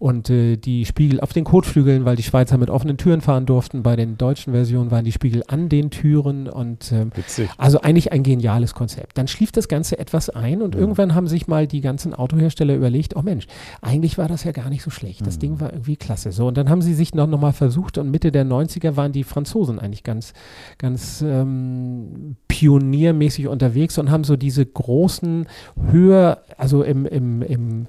[0.00, 3.82] Und äh, die Spiegel auf den Kotflügeln, weil die Schweizer mit offenen Türen fahren durften.
[3.82, 7.10] Bei den deutschen Versionen waren die Spiegel an den Türen und ähm,
[7.56, 9.18] also eigentlich ein geniales Konzept.
[9.18, 10.80] Dann schlief das Ganze etwas ein und Mhm.
[10.80, 13.48] irgendwann haben sich mal die ganzen Autohersteller überlegt, oh Mensch,
[13.82, 15.26] eigentlich war das ja gar nicht so schlecht.
[15.26, 15.40] Das Mhm.
[15.40, 16.30] Ding war irgendwie klasse.
[16.30, 19.10] So, und dann haben sie sich noch, noch mal versucht und Mitte der 90er waren
[19.10, 20.32] die Franzosen eigentlich ganz,
[20.78, 25.46] ganz ähm, pioniermäßig unterwegs und haben so diese großen,
[25.90, 27.86] höher, also im, im, im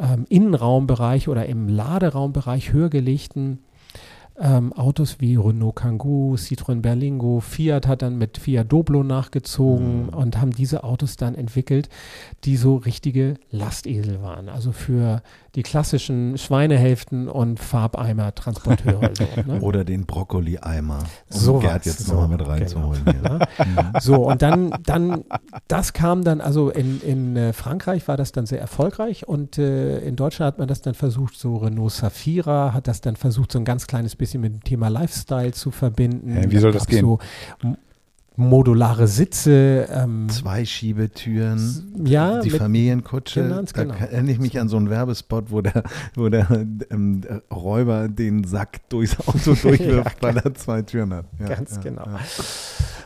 [0.00, 3.60] ähm, Innenraumbereich oder im Laderaumbereich höher gelegten
[4.38, 10.08] ähm, Autos wie Renault Kangoo, Citroën Berlingo, Fiat hat dann mit Fiat Doblo nachgezogen Mhm.
[10.10, 11.88] und haben diese Autos dann entwickelt,
[12.44, 14.50] die so richtige Lastesel waren.
[14.50, 15.22] Also für
[15.56, 19.10] die klassischen Schweinehälften und Farbeimer-Transporteure.
[19.18, 19.60] so, ne?
[19.60, 20.98] Oder den Brokkoli-Eimer.
[20.98, 21.04] Um
[21.40, 23.02] Sowas, Gerd jetzt so, nochmal mit reinzuholen.
[23.04, 23.38] genau.
[24.00, 25.24] So, und dann, dann,
[25.66, 29.98] das kam dann, also in, in äh, Frankreich war das dann sehr erfolgreich und äh,
[30.00, 33.58] in Deutschland hat man das dann versucht, so Renault Safira hat das dann versucht, so
[33.58, 36.32] ein ganz kleines bisschen mit dem Thema Lifestyle zu verbinden.
[36.32, 37.00] Hä, wie soll Da das gehen?
[37.00, 37.18] So
[38.36, 39.88] modulare Sitze.
[39.90, 42.04] Ähm, Zwei Schiebetüren.
[42.04, 43.48] ja, die mit, Familienkutsche.
[43.48, 43.94] Ganz da genau.
[43.94, 45.82] erinnere ich mich an so einen Werbespot, wo der,
[46.14, 46.48] wo der
[46.90, 47.22] ähm,
[47.52, 51.26] Räuber den Sack durchs Auto durchwirft, weil er zwei Türen hat.
[51.40, 52.04] Ja, Ganz ja, genau.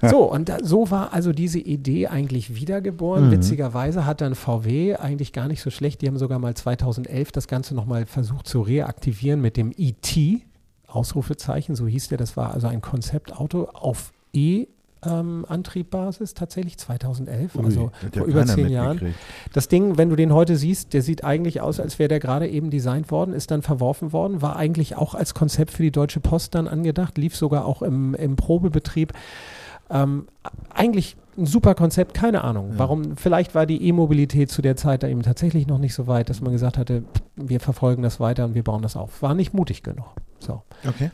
[0.03, 0.09] Ja.
[0.09, 3.29] so, und da, so war also diese Idee eigentlich wiedergeboren.
[3.29, 3.31] Mhm.
[3.33, 6.03] Witzigerweise hat dann VW eigentlich gar nicht so schlecht.
[6.03, 10.17] Die haben sogar mal 2011 das Ganze nochmal versucht zu reaktivieren mit dem ET,
[10.89, 12.19] Ausrufezeichen, so hieß der.
[12.19, 14.67] Das war also ein Konzeptauto auf E.
[15.05, 19.15] Ähm, Antriebbasis tatsächlich 2011, Ui, also vor über zehn Jahren.
[19.53, 22.49] Das Ding, wenn du den heute siehst, der sieht eigentlich aus, als wäre der gerade
[22.49, 26.21] eben designt worden, ist dann verworfen worden, war eigentlich auch als Konzept für die Deutsche
[26.21, 29.15] Post dann angedacht, lief sogar auch im, im Probebetrieb.
[29.89, 30.27] Ähm,
[30.73, 32.73] eigentlich ein super Konzept, keine Ahnung.
[32.73, 32.79] Ja.
[32.79, 33.17] Warum?
[33.17, 36.41] Vielleicht war die E-Mobilität zu der Zeit da eben tatsächlich noch nicht so weit, dass
[36.41, 37.05] man gesagt hatte,
[37.37, 39.23] wir verfolgen das weiter und wir bauen das auf.
[39.23, 40.07] War nicht mutig genug.
[40.39, 40.63] So.
[40.87, 41.11] Okay.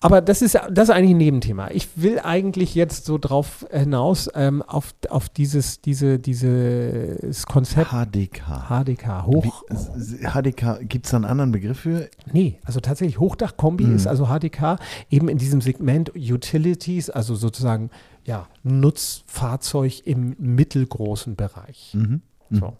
[0.00, 1.70] Aber das ist, das ist eigentlich ein Nebenthema.
[1.72, 8.68] Ich will eigentlich jetzt so drauf hinaus, ähm, auf, auf dieses, diese, dieses Konzept HDK.
[8.68, 9.62] HDK, hoch.
[9.68, 12.08] Wie- HDK, gibt es da einen anderen Begriff für?
[12.32, 13.96] Nee, also tatsächlich Hochdachkombi Mhm.
[13.96, 14.78] ist also HDK
[15.10, 17.90] eben in diesem Segment Utilities, also sozusagen
[18.24, 21.92] ja, Nutzfahrzeug im mittelgroßen Bereich.
[21.94, 22.22] Mhm.
[22.50, 22.72] So.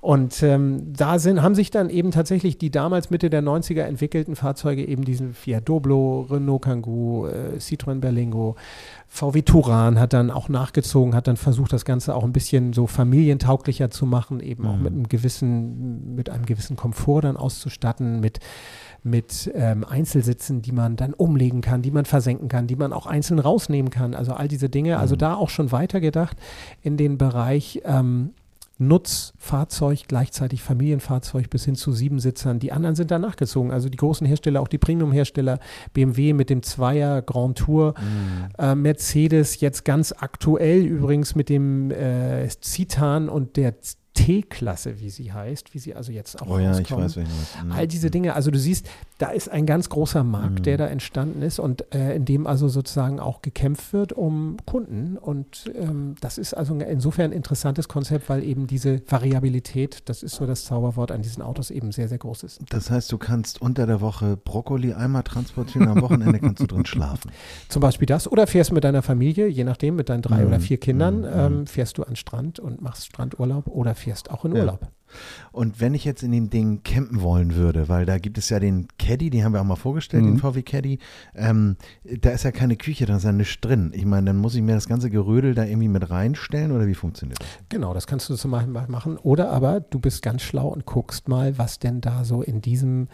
[0.00, 4.34] Und ähm, da sind, haben sich dann eben tatsächlich die damals Mitte der 90er entwickelten
[4.34, 8.56] Fahrzeuge, eben diesen Fiat Doblo, Renault Kangoo, äh, Citroën Berlingo,
[9.08, 12.86] VW Touran hat dann auch nachgezogen, hat dann versucht, das Ganze auch ein bisschen so
[12.86, 14.82] familientauglicher zu machen, eben auch Mhm.
[14.82, 18.40] mit einem gewissen, mit einem gewissen Komfort dann auszustatten, mit
[19.06, 23.04] mit ähm, Einzelsitzen, die man dann umlegen kann, die man versenken kann, die man auch
[23.06, 24.14] einzeln rausnehmen kann.
[24.14, 24.98] Also all diese Dinge.
[24.98, 25.18] Also Mhm.
[25.18, 26.38] da auch schon weitergedacht
[26.80, 28.30] in den Bereich ähm,
[28.78, 32.58] Nutzfahrzeug, gleichzeitig Familienfahrzeug bis hin zu sieben Sitzern.
[32.58, 33.70] Die anderen sind da nachgezogen.
[33.70, 35.58] Also die großen Hersteller, auch die Premium-Hersteller,
[35.92, 38.48] BMW mit dem Zweier Grand Tour, Mhm.
[38.58, 43.74] äh, Mercedes jetzt ganz aktuell übrigens mit dem äh, Citan und der
[44.14, 47.64] T-Klasse, wie sie heißt, wie sie also jetzt auch Oh ja, ich weiß, du meinst.
[47.64, 47.72] Mhm.
[47.72, 50.62] All diese Dinge, also du siehst, da ist ein ganz großer Markt, Mhm.
[50.62, 55.18] der da entstanden ist und äh, in dem also sozusagen auch gekämpft wird um Kunden.
[55.18, 60.36] Und ähm, das ist also insofern ein interessantes Konzept, weil eben diese Variabilität, das ist
[60.36, 62.60] so das Zauberwort an diesen Autos, eben sehr, sehr groß ist.
[62.70, 66.86] Das heißt, du kannst unter der Woche Brokkoli einmal transportieren, am Wochenende kannst du drin
[66.86, 67.30] schlafen.
[67.68, 68.30] Zum Beispiel das.
[68.30, 70.46] Oder fährst mit deiner Familie, je nachdem, mit deinen drei Mhm.
[70.46, 71.26] oder vier Kindern, Mhm.
[71.34, 74.60] ähm, fährst du an den Strand und machst Strandurlaub oder fährst auch in Ja.
[74.60, 74.88] Urlaub.
[75.52, 78.58] Und wenn ich jetzt in dem Ding campen wollen würde, weil da gibt es ja
[78.58, 80.32] den Caddy, den haben wir auch mal vorgestellt, Mhm.
[80.32, 80.98] den VW Caddy,
[81.36, 81.76] ähm,
[82.20, 83.92] da ist ja keine Küche, da ist ja nichts drin.
[83.94, 86.94] Ich meine, dann muss ich mir das ganze Gerödel da irgendwie mit reinstellen oder wie
[86.94, 87.46] funktioniert das?
[87.68, 89.16] Genau, das kannst du zum Beispiel machen.
[89.18, 93.06] Oder aber du bist ganz schlau und guckst mal, was denn da so in diesem,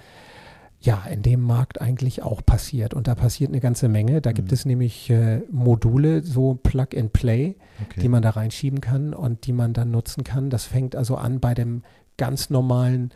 [0.83, 2.95] ja, in dem Markt eigentlich auch passiert.
[2.95, 4.21] Und da passiert eine ganze Menge.
[4.23, 4.55] Da gibt Mhm.
[4.55, 8.01] es nämlich äh, Module, so Plug and Play, Okay.
[8.01, 10.49] die man da reinschieben kann und die man dann nutzen kann.
[10.51, 11.83] Das fängt also an bei dem
[12.17, 13.11] ganz normalen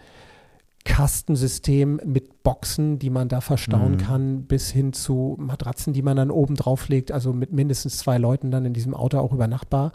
[0.85, 3.99] Kastensystem mit Boxen, die man da verstauen Mhm.
[3.99, 8.19] kann, bis hin zu Matratzen, die man dann oben drauf legt, also mit mindestens zwei
[8.19, 9.93] Leuten dann in diesem Auto auch übernachtbar.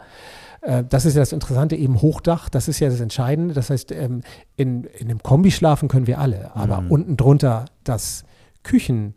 [0.62, 3.54] Äh, das ist ja das Interessante, eben Hochdach, das ist ja das Entscheidende.
[3.54, 4.22] Das heißt, ähm,
[4.56, 6.90] in, in einem Kombi schlafen können wir alle, aber Mhm.
[6.90, 8.24] unten drunter das
[8.62, 9.14] Küchen,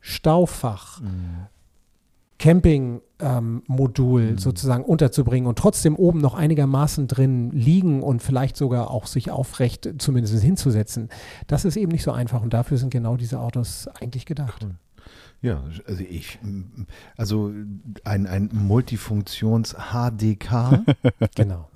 [0.00, 1.46] Staufach, Mhm.
[2.38, 4.38] Camping-Modul Mhm.
[4.38, 9.88] sozusagen unterzubringen und trotzdem oben noch einigermaßen drin liegen und vielleicht sogar auch sich aufrecht
[9.98, 11.08] zumindest hinzusetzen,
[11.46, 14.66] das ist eben nicht so einfach und dafür sind genau diese Autos eigentlich gedacht.
[15.42, 16.38] Ja, also ich,
[17.16, 17.52] also
[18.04, 20.84] ein, ein Multifunktions-HDK.
[21.34, 21.68] Genau.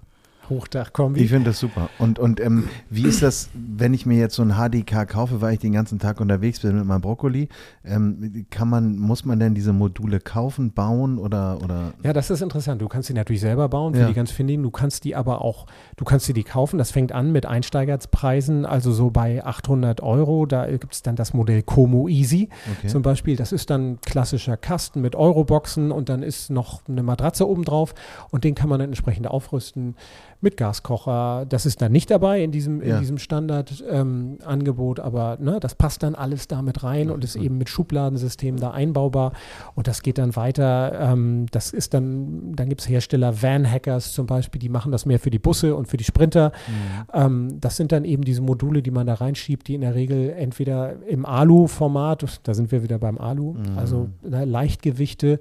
[0.48, 1.20] Hochdachkombi.
[1.20, 1.88] Ich finde das super.
[1.98, 5.54] Und, und ähm, wie ist das, wenn ich mir jetzt so ein HDK kaufe, weil
[5.54, 7.48] ich den ganzen Tag unterwegs bin mit meinem Brokkoli?
[7.84, 11.92] Ähm, kann man, muss man denn diese Module kaufen, bauen oder, oder?
[12.02, 12.80] Ja, das ist interessant.
[12.82, 14.08] Du kannst die natürlich selber bauen für Ja.
[14.08, 14.62] die ganz findigen.
[14.62, 16.78] Du kannst die aber auch, du kannst dir die kaufen.
[16.78, 20.46] Das fängt an mit Einsteigerpreisen, also so bei 800 Euro.
[20.46, 22.88] Da gibt es dann das Modell Como Easy Okay.
[22.88, 23.36] zum Beispiel.
[23.36, 27.94] Das ist dann klassischer Kasten mit Euroboxen und dann ist noch eine Matratze oben drauf
[28.30, 29.96] und den kann man dann entsprechend aufrüsten
[30.40, 31.46] mit Gaskocher.
[31.48, 32.98] Das ist dann nicht dabei in diesem, in Ja.
[33.00, 37.44] diesem Standardangebot, aber ne, das passt dann alles damit rein Ja, und ist gut.
[37.44, 39.32] eben mit Schubladensystem da einbaubar.
[39.74, 40.92] Und das geht dann weiter.
[41.00, 45.18] Ähm, das ist dann, dann gibt es Hersteller, Van-Hackers zum Beispiel, die machen das mehr
[45.18, 46.52] für die Busse und für die Sprinter.
[46.68, 47.04] Mhm.
[47.12, 50.30] Ähm, das sind dann eben diese Module, die man da reinschiebt, die in der Regel
[50.30, 53.76] entweder im Alu-Format, da sind wir wieder beim Alu, Mhm.
[53.78, 55.40] also ne, Leichtgewichte,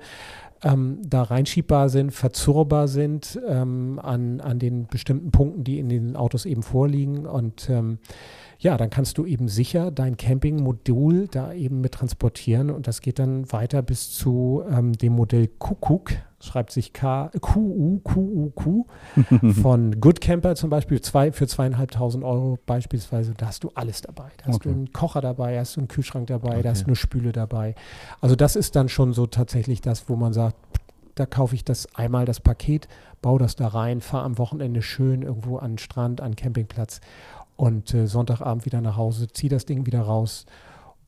[0.64, 6.16] ähm, da reinschiebbar sind, verzurrbar sind ähm, an, an den bestimmten Punkten, die in den
[6.16, 7.26] Autos eben vorliegen.
[7.26, 8.00] Und ähm,
[8.60, 13.20] ja, dann kannst du eben sicher dein Campingmodul da eben mit transportieren und das geht
[13.20, 18.86] dann weiter bis zu ähm, dem Modell Kuckuck, schreibt sich K QU QUQ
[19.62, 23.34] von Good Camper zum Beispiel zwei, für zweieinhalbtausend Euro beispielsweise.
[23.36, 24.30] Da hast du alles dabei.
[24.38, 24.70] Da hast Okay.
[24.70, 26.62] du einen Kocher dabei, da hast du einen Kühlschrank dabei, Okay.
[26.64, 27.74] da hast du eine Spüle dabei.
[28.22, 30.56] Also das ist dann schon so tatsächlich das, wo man sagt,
[31.16, 32.88] da kaufe ich das einmal das Paket,
[33.24, 37.02] baue das da rein, fahre am Wochenende schön irgendwo an den Strand, an den Campingplatz
[37.56, 40.46] und äh, Sonntagabend wieder nach Hause, ziehe das Ding wieder raus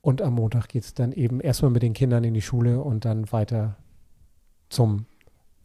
[0.02, 3.06] und am Montag geht es dann eben erstmal mit den Kindern in die Schule und
[3.06, 3.76] dann weiter
[4.70, 5.06] zum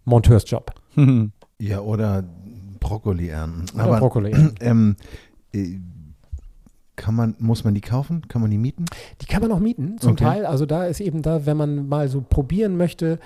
[0.04, 0.72] Monteursjob.
[1.60, 2.24] Ja, oder
[2.80, 3.66] Brokkoli ernten.
[3.74, 4.56] Oder Aber Brokkoli ernten.
[4.60, 4.96] ähm,
[5.54, 5.78] äh,
[6.96, 8.26] kann man, muss man die kaufen?
[8.28, 8.84] Kann man die mieten?
[9.20, 10.24] Die kann man auch mieten, zum Okay.
[10.24, 10.46] Teil.
[10.46, 13.18] Also da ist eben da, wenn man mal so probieren möchte,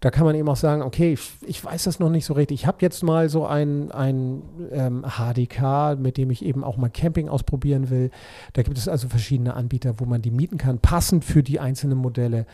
[0.00, 2.60] da kann man eben auch sagen, okay, ich, ich weiß das noch nicht so richtig.
[2.60, 4.42] Ich habe jetzt mal so ein, ein
[4.72, 8.10] ähm, HDK, mit dem ich eben auch mal Camping ausprobieren will.
[8.52, 11.96] Da gibt es also verschiedene Anbieter, wo man die mieten kann, passend für die einzelnen
[11.96, 12.44] Modelle.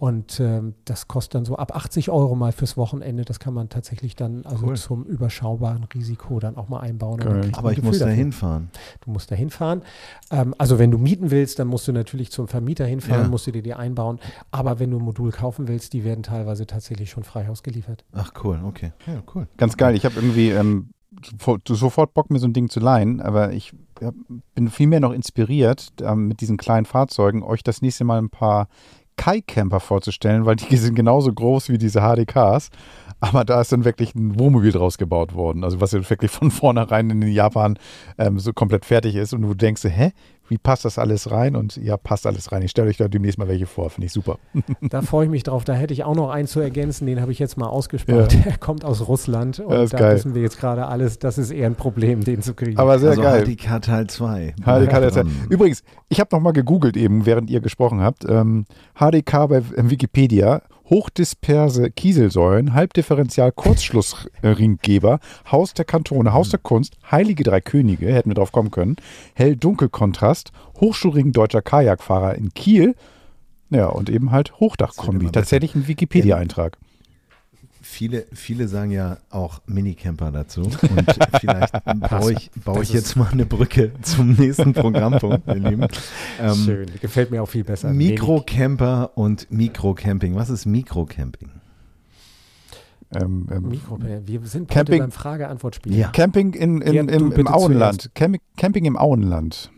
[0.00, 3.26] Und ähm, das kostet dann so ab 80 Euro mal fürs Wochenende.
[3.26, 4.76] Das kann man tatsächlich dann also Cool.
[4.78, 7.20] zum überschaubaren Risiko dann auch mal einbauen.
[7.54, 8.70] Aber ich muss da hinfahren.
[9.04, 9.82] Du musst da hinfahren.
[10.30, 13.28] Ähm, also wenn du mieten willst, dann musst du natürlich zum Vermieter hinfahren, Ja.
[13.28, 14.18] musst du dir die einbauen.
[14.50, 18.06] Aber wenn du ein Modul kaufen willst, die werden teilweise tatsächlich schon frei Haus geliefert.
[18.12, 18.92] Ach cool, okay.
[19.06, 19.48] Ja, cool.
[19.58, 19.94] Ganz geil.
[19.94, 20.92] Ich habe irgendwie ähm,
[21.66, 23.74] sofort, Bock, mir so ein Ding zu leihen, aber ich
[24.54, 28.68] bin vielmehr noch inspiriert, ähm, mit diesen kleinen Fahrzeugen euch das nächste Mal ein paar
[29.20, 32.70] Kai-Camper vorzustellen, weil die sind genauso groß wie diese HDKs.
[33.22, 35.62] Aber da ist dann wirklich ein Wohnmobil draus gebaut worden.
[35.62, 37.78] Also was ja wirklich von vornherein in Japan
[38.16, 39.34] ähm, so komplett fertig ist.
[39.34, 40.12] Und du denkst, hä,
[40.50, 41.54] wie passt das alles rein?
[41.54, 42.62] Und ja, passt alles rein.
[42.62, 43.88] Ich stelle euch da demnächst mal welche vor.
[43.88, 44.38] Finde ich super.
[44.82, 45.64] Da freue ich mich drauf.
[45.64, 48.32] Da hätte ich auch noch einen zu ergänzen, den habe ich jetzt mal ausgespart.
[48.44, 50.16] Der kommt aus Russland und Ja, ist da geil.
[50.16, 52.78] wissen wir jetzt gerade alles, das ist eher ein Problem, den zu kriegen.
[52.78, 53.44] Aber sehr also geil.
[53.44, 54.54] HDK Teil 2.
[54.60, 55.24] HDK Zeit.
[55.24, 58.24] Ähm, Übrigens, ich habe noch mal gegoogelt eben, während ihr gesprochen habt.
[58.28, 58.64] Ähm,
[58.98, 60.62] HDK bei ähm, Wikipedia.
[60.90, 68.34] Hochdisperse Kieselsäulen, Halbdifferential Kurzschlussringgeber, Haus der Kantone, Haus der Kunst, Heilige Drei Könige, hätten wir
[68.34, 68.96] drauf kommen können,
[69.34, 70.50] Hell-Dunkel-Kontrast,
[70.80, 72.96] Hochschulring deutscher Kajakfahrer in Kiel,
[73.70, 75.30] ja, und eben halt Hochdachkombi.
[75.30, 76.76] Tatsächlich ein Wikipedia-Eintrag.
[77.82, 80.62] Viele, viele sagen ja auch Minicamper dazu.
[80.62, 81.72] Und vielleicht
[82.10, 85.86] baue ich, baue ich jetzt mal eine Brücke zum nächsten Programmpunkt, ihr Lieben.
[86.38, 87.92] Ähm, Schön, gefällt mir auch viel besser.
[87.92, 90.34] Mikrocamper und Mikrocamping.
[90.34, 91.48] Was ist Mikrocamping?
[93.14, 95.96] Ähm, ähm, Mikro wir sind Camping- heute beim Frage-Antwort-Spiel.
[95.96, 96.08] Ja.
[96.10, 98.10] Camping in, in, du im, im Auenland.
[98.14, 99.70] Camp Camping im Auenland.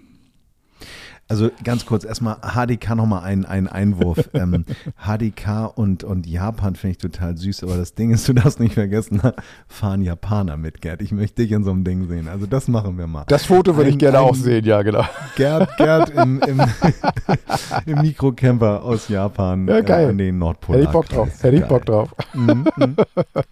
[1.32, 4.28] Also ganz kurz, erstmal HDK nochmal ein, ein Einwurf.
[4.34, 4.66] ähm,
[5.02, 8.74] HDK und, und Japan finde ich total süß, aber das Ding ist, du darfst nicht
[8.74, 9.22] vergessen,
[9.66, 11.00] fahren Japaner mit, Gerd.
[11.00, 12.28] Ich möchte dich in so einem Ding sehen.
[12.28, 13.24] Also das machen wir mal.
[13.28, 15.06] Das Foto würde ich gerne ein- auch sehen, ja, genau.
[15.36, 16.60] Gerd, Gerd im, im,
[17.86, 20.04] im Mikrocamper aus Japan Ja, geil.
[20.04, 20.76] Äh, an den Nordpol.
[20.76, 21.28] Hätte ich Bock drauf.
[21.40, 22.14] Hätte ich Bock drauf.
[22.34, 22.96] Mhm, mhm.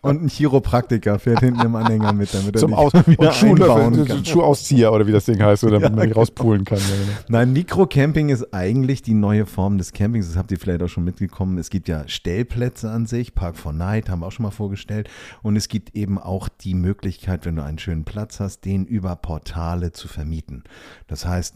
[0.03, 3.51] Und ein Chiropraktiker fährt hinten im Anhänger mit, damit er Zum Aus wieder und Schuhe,
[3.53, 4.23] einbauen kann.
[4.25, 6.19] Schuhauszieher oder wie das Ding heißt, damit Ja, man nicht genau.
[6.21, 6.77] rauspulen kann.
[6.77, 7.19] Ja, genau.
[7.29, 10.27] Nein, Mikrocamping ist eigentlich die neue Form des Campings.
[10.27, 11.57] Das habt ihr vielleicht auch schon mitgekommen.
[11.57, 15.09] Es gibt ja Stellplätze an sich, Park for Night haben wir auch schon mal vorgestellt.
[15.43, 19.15] Und es gibt eben auch die Möglichkeit, wenn du einen schönen Platz hast, den über
[19.15, 20.65] Portale zu vermieten.
[21.07, 21.55] Das heißt,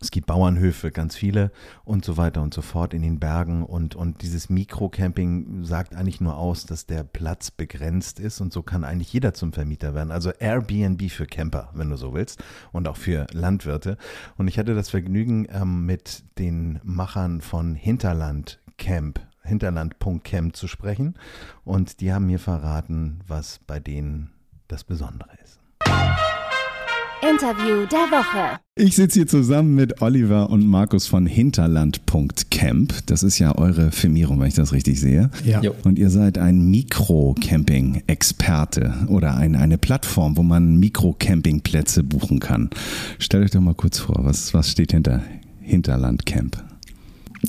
[0.00, 1.50] es gibt Bauernhöfe, ganz viele
[1.84, 3.64] und so weiter und so fort in den Bergen.
[3.64, 8.62] Und, und dieses Mikrocamping sagt eigentlich nur aus, dass der Platz begrenzt ist und so
[8.62, 10.10] kann eigentlich jeder zum Vermieter werden.
[10.10, 13.96] Also Airbnb für Camper, wenn du so willst, und auch für Landwirte.
[14.36, 21.14] Und ich hatte das Vergnügen ähm, mit den Machern von Hinterland Camp, Hinterland.camp zu sprechen.
[21.64, 24.30] Und die haben mir verraten, was bei denen
[24.68, 25.58] das Besondere ist.
[27.22, 28.58] Interview der Woche.
[28.76, 32.94] Ich sitze hier zusammen mit Oliver und Markus von Hinterland.camp.
[33.06, 35.30] Das ist ja eure Firmierung, wenn ich das richtig sehe.
[35.44, 35.60] Ja.
[35.60, 35.74] Jo.
[35.82, 42.70] Und ihr seid ein Mikro-Camping-Experte oder ein, eine Plattform, wo man Mikro-Campingplätze buchen kann.
[43.18, 45.20] Stellt euch doch mal kurz vor, was, was steht hinter
[45.60, 46.68] Hinterland-Camp?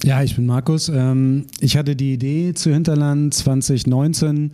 [0.03, 0.89] Ja, ich bin Markus.
[0.89, 4.51] Ähm, ich hatte die Idee zu Hinterland 2019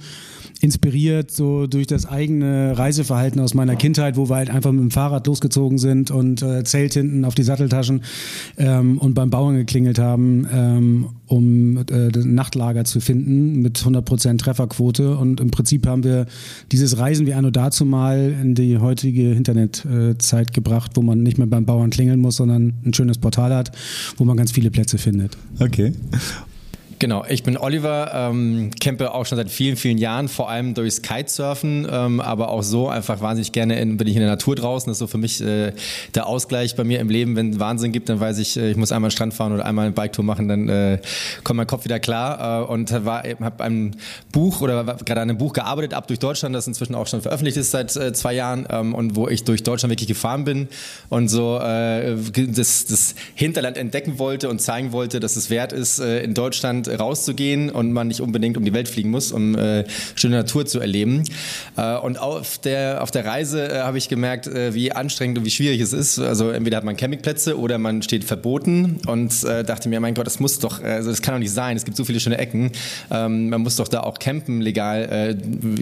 [0.62, 4.92] inspiriert so durch das eigene Reiseverhalten aus meiner Kindheit, wo wir halt einfach mit dem
[4.92, 8.02] Fahrrad losgezogen sind und äh, Zelt hinten auf die Satteltaschen
[8.58, 14.38] ähm, und beim Bauern geklingelt haben, ähm, um äh, das Nachtlager zu finden mit 100%
[14.38, 15.18] Trefferquote.
[15.18, 16.26] Und im Prinzip haben wir
[16.72, 21.48] dieses Reisen wie anno dazu mal in die heutige Internetzeit gebracht, wo man nicht mehr
[21.48, 23.72] beim Bauern klingeln muss, sondern ein schönes Portal hat,
[24.18, 25.38] wo man ganz viele Plätze findet.
[25.60, 25.92] Okay.
[26.98, 31.02] Genau, ich bin Oliver, ähm, campe auch schon seit vielen, vielen Jahren, vor allem durchs
[31.02, 34.90] Kitesurfen, ähm, aber auch so einfach wahnsinnig gerne in, bin ich in der Natur draußen.
[34.90, 35.74] Das ist so für mich äh,
[36.14, 37.36] der Ausgleich bei mir im Leben.
[37.36, 39.66] Wenn Wahnsinn gibt, dann weiß ich, äh, ich muss einmal an den Strand fahren oder
[39.66, 41.00] einmal eine Biketour machen, dann äh,
[41.44, 42.64] kommt mein Kopf wieder klar.
[42.64, 43.98] Äh, und habe ein
[44.32, 47.58] Buch oder gerade an einem Buch gearbeitet, ab durch Deutschland, das inzwischen auch schon veröffentlicht
[47.58, 50.70] ist seit äh, zwei Jahren ähm, und wo ich durch Deutschland wirklich gefahren bin
[51.10, 52.16] und so äh,
[52.48, 56.85] das, das Hinterland entdecken wollte und zeigen wollte, dass es wert ist, äh, in Deutschland
[56.86, 60.66] Hinterland rauszugehen und man nicht unbedingt um die Welt fliegen muss, um äh, schöne Natur
[60.66, 61.24] zu erleben.
[61.78, 65.46] Äh, und auf der, auf der Reise äh, habe ich gemerkt, äh, wie anstrengend und
[65.46, 66.20] wie schwierig es ist.
[66.20, 70.28] Also entweder hat man Campingplätze oder man steht verboten und äh, dachte mir, mein Gott,
[70.28, 71.78] das muss doch, also das kann doch nicht sein.
[71.78, 72.72] Es gibt so viele schöne Ecken.
[73.12, 75.36] Ähm, man muss doch da auch campen legal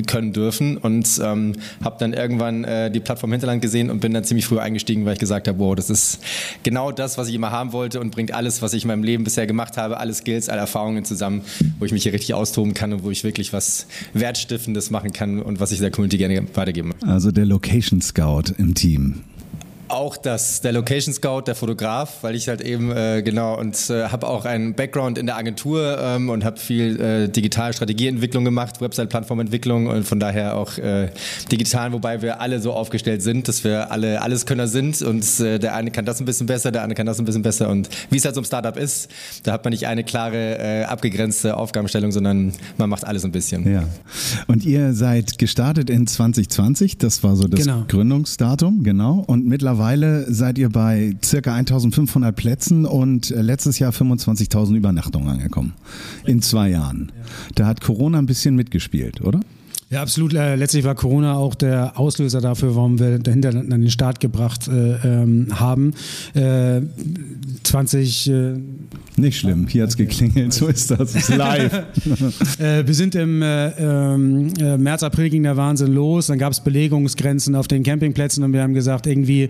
[0.07, 4.45] können dürfen und ähm, habe dann irgendwann die Plattform Hinterland gesehen und bin dann ziemlich
[4.45, 6.19] früh eingestiegen, weil ich gesagt habe, wow, das ist
[6.63, 9.23] genau das, was ich immer haben wollte und bringt alles, was ich in meinem Leben
[9.23, 11.41] bisher gemacht habe, alle Skills, alle Erfahrungen zusammen,
[11.79, 15.41] wo ich mich hier richtig austoben kann und wo ich wirklich was Wertstiftendes machen kann
[15.41, 17.07] und was ich der Community gerne weitergeben möchte.
[17.07, 19.21] Also der Location Scout im Team.
[19.93, 24.05] Auch das, der Location Scout, der Fotograf, weil ich halt eben, äh, genau, und äh,
[24.07, 28.81] habe auch einen Background in der Agentur ähm, und habe viel äh, digitale Strategieentwicklung gemacht,
[28.81, 31.11] Website-Plattformentwicklung und von daher auch äh,
[31.51, 35.75] digital, wobei wir alle so aufgestellt sind, dass wir alle Alleskönner sind und äh, der
[35.75, 38.17] eine kann das ein bisschen besser, der andere kann das ein bisschen besser und wie
[38.17, 39.11] es halt so im Startup ist,
[39.43, 43.71] da hat man nicht eine klare, äh, abgegrenzte Aufgabenstellung, sondern man macht alles ein bisschen.
[43.71, 43.83] Ja.
[44.47, 47.85] Und ihr seid gestartet in 2020, das war so das Genau.
[47.87, 49.23] Gründungsdatum, genau.
[49.27, 49.82] Und mittlerweile
[50.27, 55.73] seid ihr bei circa 1500 Plätzen und äh, letztes Jahr 25.000 Übernachtungen angekommen.
[56.25, 57.11] In zwei Jahren.
[57.55, 59.39] Da hat Corona ein bisschen mitgespielt, oder?
[59.93, 60.33] Ja, absolut.
[60.33, 64.67] Äh, letztlich war Corona auch der Auslöser dafür, warum wir dahinter an den Start gebracht
[64.67, 65.93] äh, ähm, haben.
[66.33, 66.81] Äh,
[67.61, 68.53] 20, äh,
[69.15, 71.83] Nicht schlimm, hier hat's geklingelt, so ist das, es ist live.
[72.59, 76.27] äh, wir sind im äh, ähm, äh, März, April ging der Wahnsinn los.
[76.27, 79.49] Dann gab es Belegungsgrenzen auf den Campingplätzen und wir haben gesagt, irgendwie,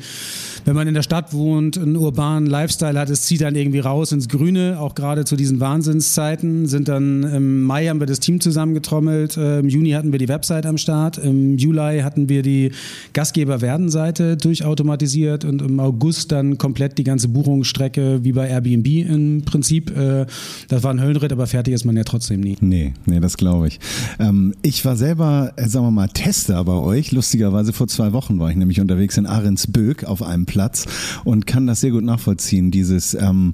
[0.66, 4.11] wenn man in der Stadt wohnt, einen urbanen Lifestyle hat, es zieht dann irgendwie raus
[4.11, 6.66] ins Grüne, auch gerade zu diesen Wahnsinnszeiten.
[6.66, 10.28] Sind dann im Mai haben wir das Team zusammengetrommelt, äh, im Juni hatten wir die
[10.28, 12.72] Website am Start, im Juli hatten wir die
[13.14, 19.95] Gastgeber-Werden-Seite durchautomatisiert und im August dann komplett die ganze Buchungsstrecke wie bei Airbnb im Prinzip.
[19.95, 20.26] Äh,
[20.68, 22.58] das war ein Höllenritt, aber fertig ist man ja trotzdem nie.
[22.60, 23.80] Nee, nee, das glaube ich.
[24.20, 27.12] Ähm, ich war selber, äh, sagen wir mal, Tester bei euch.
[27.12, 30.88] Lustigerweise vor zwei Wochen war ich nämlich unterwegs in Ahrensböck auf einem Platz
[31.24, 33.54] und kann das sehr gut nachvollziehen, dieses ähm,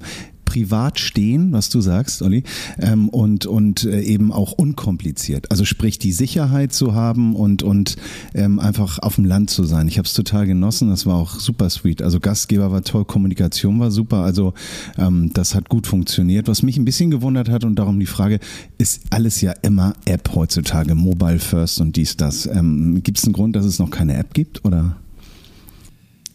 [0.50, 2.42] privat stehen, was du sagst, Olli,
[2.80, 5.48] ähm, und, und äh, eben auch unkompliziert.
[5.52, 7.94] Also sprich, die Sicherheit zu haben und, und
[8.34, 9.86] ähm, einfach auf dem Land zu sein.
[9.86, 12.02] Ich habe es total genossen, das war auch super sweet.
[12.02, 14.52] Also Gastgeber war toll, Kommunikation war super, also
[14.98, 16.48] ähm, das hat gut funktioniert.
[16.48, 18.40] Was mich ein bisschen gewundert hat und darum die Frage,
[18.76, 22.46] ist alles ja immer App heutzutage, Mobile First und dies, das.
[22.46, 24.96] Ähm, gibt es einen Grund, dass es noch keine App gibt oder?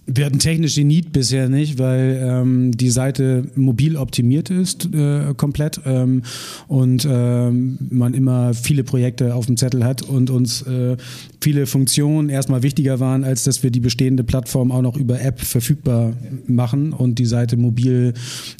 [0.07, 5.33] Wir hatten technisch den Need bisher nicht, weil ähm, die Seite mobil optimiert ist äh,
[5.35, 6.21] komplett ähm,
[6.67, 10.95] und ähm, man immer viele Projekte auf dem Zettel hat und uns äh,
[11.41, 15.41] viele Funktionen erstmal wichtiger waren, als dass wir die bestehende Plattform auch noch über App
[15.41, 16.13] verfügbar
[16.45, 18.13] machen und die Seite mobil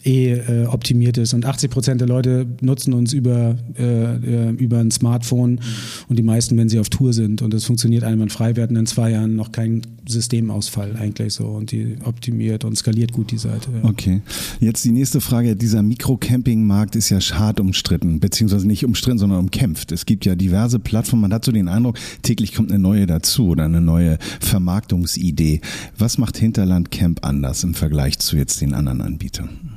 [0.04, 1.36] eh äh, optimiert ist.
[1.36, 5.60] Und 80 Prozent der Leute nutzen uns über, äh, äh, über ein Smartphone
[6.08, 7.44] und die meisten, wenn sie auf Tour sind.
[7.44, 8.56] Und das funktioniert einwandfrei.
[8.56, 13.12] Wir hatten in zwei Jahren noch keinen Systemausfall eigentlich so und die optimiert und skaliert
[13.12, 13.70] gut die Seite.
[13.72, 13.90] Ja.
[13.90, 14.22] Okay.
[14.60, 15.56] Jetzt die nächste Frage.
[15.56, 19.92] Dieser Mikrocamping-Markt ist ja hart umstritten, beziehungsweise nicht umstritten, sondern umkämpft.
[19.92, 21.22] Es gibt ja diverse Plattformen.
[21.22, 25.62] Man hat so den Eindruck, täglich kommt eine neue dazu oder eine neue Vermarktungsidee.
[25.98, 29.75] Was macht Hinterland Camp anders im Vergleich zu jetzt den anderen Anbietern?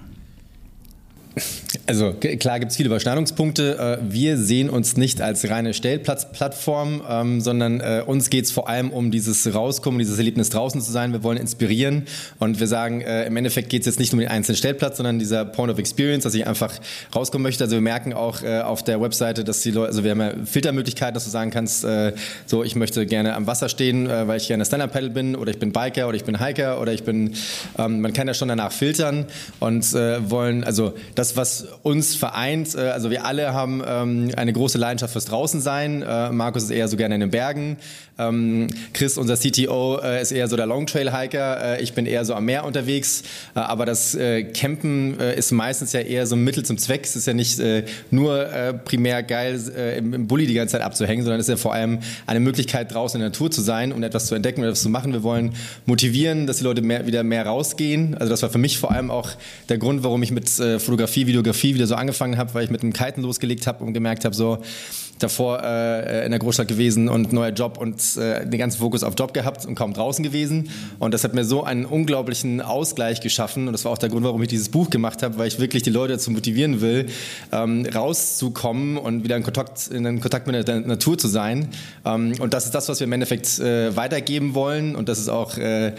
[1.87, 3.99] Also klar gibt es viele Überschneidungspunkte.
[4.03, 8.69] Äh, Wir sehen uns nicht als reine Stellplatzplattform, ähm, sondern äh, uns geht es vor
[8.69, 11.13] allem um dieses Rauskommen, dieses Erlebnis draußen zu sein.
[11.13, 12.05] Wir wollen inspirieren
[12.39, 15.19] und wir sagen, äh, im Endeffekt geht es jetzt nicht um den einzelnen Stellplatz, sondern
[15.19, 16.75] dieser Point of Experience, dass ich einfach
[17.15, 17.65] rauskommen möchte.
[17.65, 21.15] Also wir merken auch auf der Webseite, dass die Leute, also wir haben ja Filtermöglichkeiten,
[21.15, 21.87] dass du sagen kannst,
[22.47, 25.73] so ich möchte gerne am Wasser stehen, weil ich gerne Stand-Up-Paddle bin oder ich bin
[25.73, 27.35] Biker oder ich bin Hiker oder ich bin,
[27.79, 29.27] ähm, man kann ja schon danach filtern
[29.61, 34.79] und wollen, also das, was uns vereint, äh, also wir alle haben ähm, eine große
[34.79, 36.03] Leidenschaft fürs Draußensein.
[36.03, 37.77] Äh, Markus ist eher so gerne in den Bergen.
[38.19, 41.77] Ähm, Chris, unser CTO, äh, ist eher so der Longtrail-Hiker.
[41.77, 43.23] Äh, ich bin eher so am Meer unterwegs.
[43.55, 44.17] Äh, aber das
[44.55, 47.05] Campen ist meistens ja eher so ein Mittel zum Zweck.
[47.05, 47.61] Es ist ja nicht
[48.11, 48.49] nur
[48.85, 49.61] primär geil,
[49.99, 53.19] im, Bulli die ganze Zeit abzuhängen, sondern es ist ja vor allem eine Möglichkeit, draußen
[53.19, 55.13] in der Natur zu sein und etwas zu entdecken und etwas zu machen.
[55.13, 55.55] Wir wollen
[55.87, 58.17] motivieren, dass die Leute mehr, wieder mehr rausgehen.
[58.17, 59.31] Also das war für mich vor allem auch
[59.69, 62.93] der Grund, warum ich mit Fotografie, Videografie wieder so angefangen habe, weil ich mit dem
[62.93, 64.59] Kiten losgelegt habe und gemerkt habe, so
[65.19, 69.35] davor in der Großstadt gewesen und neuer Job und äh, den ganzen Fokus auf Job
[69.35, 70.71] gehabt und kaum draußen gewesen.
[70.99, 73.67] Und das hat mir so einen unglaublichen Ausgleich geschaffen.
[73.67, 75.83] Und das war auch der Grund, warum ich dieses Buch gemacht habe, weil ich wirklich
[75.83, 77.07] die Leute dazu motivieren will,
[77.53, 81.69] ähm, rauszukommen und wieder in Kontakt, in Kontakt mit der Natur zu sein.
[82.05, 84.97] Ähm, und das ist das, was wir im Endeffekt äh, weitergeben wollen.
[84.97, 85.93] Und das ist auch, äh, äh,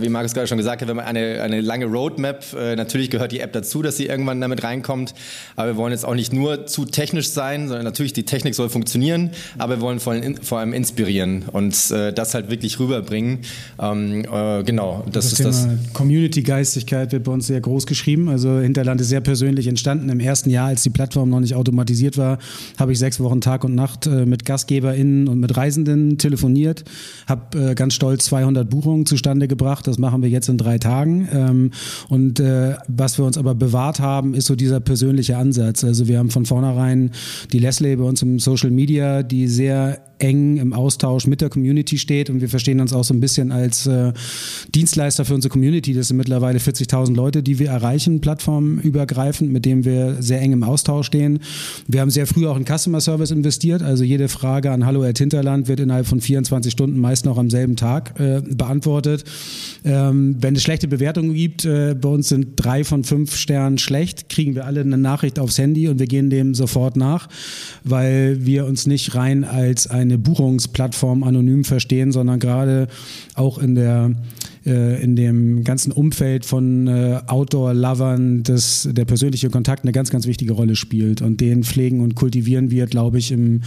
[0.00, 3.32] wie Markus gerade schon gesagt hat, wenn man eine, eine lange Roadmap, äh, natürlich gehört
[3.32, 5.14] die App dazu, dass sie irgendwann damit reinkommt.
[5.56, 8.68] Aber wir wollen jetzt auch nicht nur zu technisch sein, sondern natürlich die Technik soll
[8.68, 10.58] funktionieren, aber wir wollen vor allem, vor
[11.52, 13.40] und äh, das halt wirklich rüberbringen.
[13.80, 15.68] Ähm, äh, genau, das, das ist das.
[15.92, 18.28] Community-Geistigkeit wird bei uns sehr groß geschrieben.
[18.28, 20.08] Also Hinterland ist sehr persönlich entstanden.
[20.08, 22.38] Im ersten Jahr, als die Plattform noch nicht automatisiert war,
[22.78, 26.84] habe ich sechs Wochen Tag und Nacht äh, mit GastgeberInnen und mit Reisenden telefoniert,
[27.26, 29.86] habe äh, ganz stolz 200 Buchungen zustande gebracht.
[29.86, 31.28] Das machen wir jetzt in drei Tagen.
[31.32, 31.70] Ähm,
[32.08, 35.84] und äh, was wir uns aber bewahrt haben, ist so dieser persönliche Ansatz.
[35.84, 37.10] Also wir haben von vornherein
[37.52, 41.98] die Leslie bei uns im Social Media, die sehr eng im Austausch mit der Community
[41.98, 44.12] steht und wir verstehen uns auch so ein bisschen als äh,
[44.74, 45.94] Dienstleister für unsere Community.
[45.94, 50.62] Das sind mittlerweile 40.000 Leute, die wir erreichen, plattformübergreifend, mit denen wir sehr eng im
[50.62, 51.40] Austausch stehen.
[51.86, 55.18] Wir haben sehr früh auch in Customer Service investiert, also jede Frage an Hallo at
[55.18, 59.24] Hinterland wird innerhalb von 24 Stunden meist noch am selben Tag äh, beantwortet.
[59.84, 64.28] Ähm, wenn es schlechte Bewertungen gibt, äh, bei uns sind drei von fünf Sternen schlecht,
[64.28, 67.28] kriegen wir alle eine Nachricht aufs Handy und wir gehen dem sofort nach,
[67.84, 72.88] weil wir uns nicht rein als ein eine Buchungsplattform anonym verstehen, sondern gerade
[73.34, 74.12] auch in der
[74.66, 80.52] äh, in dem ganzen Umfeld von äh, Outdoor-Lovern der persönliche Kontakt eine ganz, ganz wichtige
[80.52, 81.22] Rolle spielt.
[81.22, 83.62] Und den pflegen und kultivieren wir, glaube ich, im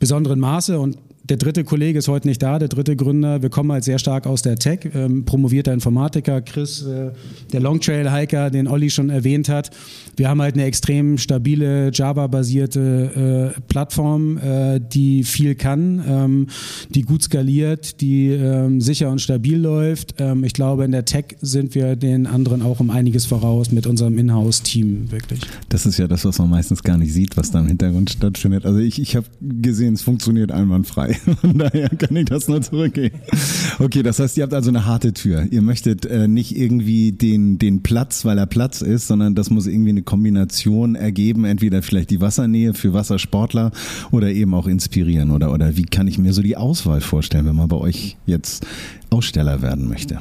[0.00, 0.78] besonderen Maße.
[0.78, 3.40] Und der dritte Kollege ist heute nicht da, der dritte Gründer.
[3.40, 7.12] Wir kommen halt sehr stark aus der Tech, ähm, promovierter Informatiker, Chris, äh,
[7.50, 9.70] der Longtrail-Hiker, den Olli schon erwähnt hat.
[10.16, 16.46] Wir haben halt eine extrem stabile Java-basierte äh, Plattform, äh, die viel kann, ähm,
[16.90, 20.16] die gut skaliert, die ähm, sicher und stabil läuft.
[20.18, 23.86] Ähm, ich glaube, in der Tech sind wir den anderen auch um einiges voraus mit
[23.86, 25.40] unserem Inhouse-Team wirklich.
[25.70, 28.66] Das ist ja das, was man meistens gar nicht sieht, was da im Hintergrund stattfindet.
[28.66, 31.13] Also ich, ich habe gesehen, es funktioniert einwandfrei.
[31.40, 33.20] Von daher kann ich das nur zurückgeben.
[33.78, 35.46] Okay, das heißt, ihr habt also eine harte Tür.
[35.50, 39.66] Ihr möchtet äh, nicht irgendwie den, den Platz, weil er Platz ist, sondern das muss
[39.66, 41.44] irgendwie eine Kombination ergeben.
[41.44, 43.72] Entweder vielleicht die Wassernähe für Wassersportler
[44.10, 45.30] oder eben auch inspirieren.
[45.30, 48.66] Oder, oder wie kann ich mir so die Auswahl vorstellen, wenn man bei euch jetzt
[49.10, 50.18] Aussteller werden möchte?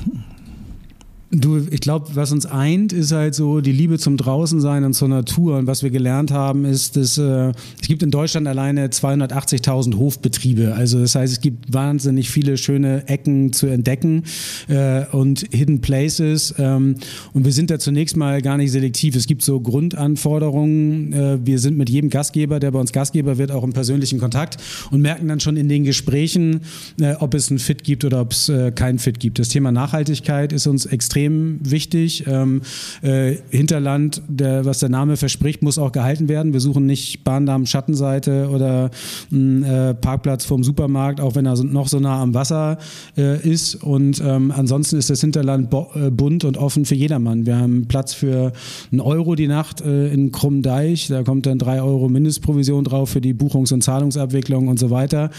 [1.36, 5.08] Du, ich glaube, was uns eint, ist halt so die Liebe zum Draußensein und zur
[5.08, 5.58] Natur.
[5.58, 10.76] Und was wir gelernt haben, ist, dass äh, es gibt in Deutschland alleine 280.000 Hofbetriebe.
[10.76, 14.26] Also das heißt, es gibt wahnsinnig viele schöne Ecken zu entdecken
[14.68, 16.54] äh, und Hidden Places.
[16.60, 16.98] Ähm,
[17.34, 19.16] und wir sind da zunächst mal gar nicht selektiv.
[19.16, 21.14] Es gibt so Grundanforderungen.
[21.14, 24.58] Äh, wir sind mit jedem Gastgeber, der bei uns Gastgeber wird, auch im persönlichen Kontakt
[24.92, 26.62] und merken dann schon in den Gesprächen,
[27.02, 29.40] äh, ob es ein Fit gibt oder ob es äh, kein Fit gibt.
[29.40, 32.26] Das Thema Nachhaltigkeit ist uns extrem extrem wichtig.
[32.28, 32.62] Ähm,
[33.02, 36.54] äh, Hinterland, der, was der Name verspricht, muss auch gehalten werden.
[36.54, 38.92] Wir suchen nicht Bahndamm Schattenseite oder
[39.32, 42.78] einen äh, Parkplatz vorm Supermarkt, auch wenn er noch so nah am Wasser
[43.18, 43.76] äh, ist.
[43.76, 47.46] Und ähm, ansonsten ist das Hinterland äh, bunt und offen für jedermann.
[47.46, 48.52] Wir haben Platz für
[48.92, 51.08] einen Euro die Nacht äh, in Krummdeich.
[51.08, 55.30] Da kommt dann drei Euro Mindestprovision drauf für die Buchungs- und Zahlungsabwicklung und so weiter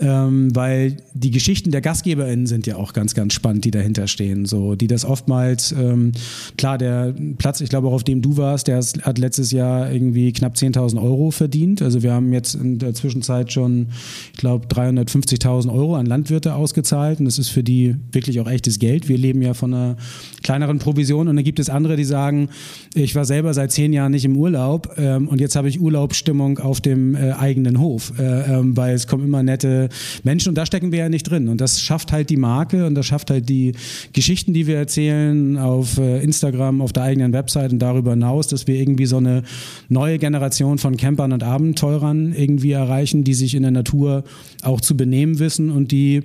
[0.00, 4.46] ähm, weil die Geschichten der GastgeberInnen sind ja auch ganz, ganz spannend, die dahinter stehen.
[4.46, 6.12] So, die das oftmals, ähm,
[6.58, 10.32] klar, der Platz, ich glaube auch auf dem du warst, der hat letztes Jahr irgendwie
[10.32, 11.82] knapp 10.000 Euro verdient.
[11.82, 13.88] Also wir haben jetzt in der Zwischenzeit schon,
[14.32, 18.78] ich glaube, 350.000 Euro an Landwirte ausgezahlt und das ist für die wirklich auch echtes
[18.78, 19.08] Geld.
[19.08, 19.96] Wir leben ja von einer
[20.42, 22.48] kleineren Provision und dann gibt es andere, die sagen,
[22.94, 26.58] ich war selber seit zehn Jahren nicht im Urlaub ähm, und jetzt habe ich Urlaubsstimmung
[26.58, 29.83] auf dem äh, eigenen Hof, äh, ähm, weil es kommen immer nette
[30.22, 31.48] Menschen und da stecken wir ja nicht drin.
[31.48, 33.72] Und das schafft halt die Marke und das schafft halt die
[34.12, 38.66] Geschichten, die wir erzählen auf äh, Instagram, auf der eigenen Website und darüber hinaus, dass
[38.66, 39.42] wir irgendwie so eine
[39.88, 44.24] neue Generation von Campern und Abenteurern irgendwie erreichen, die sich in der Natur
[44.62, 46.22] auch zu benehmen wissen und die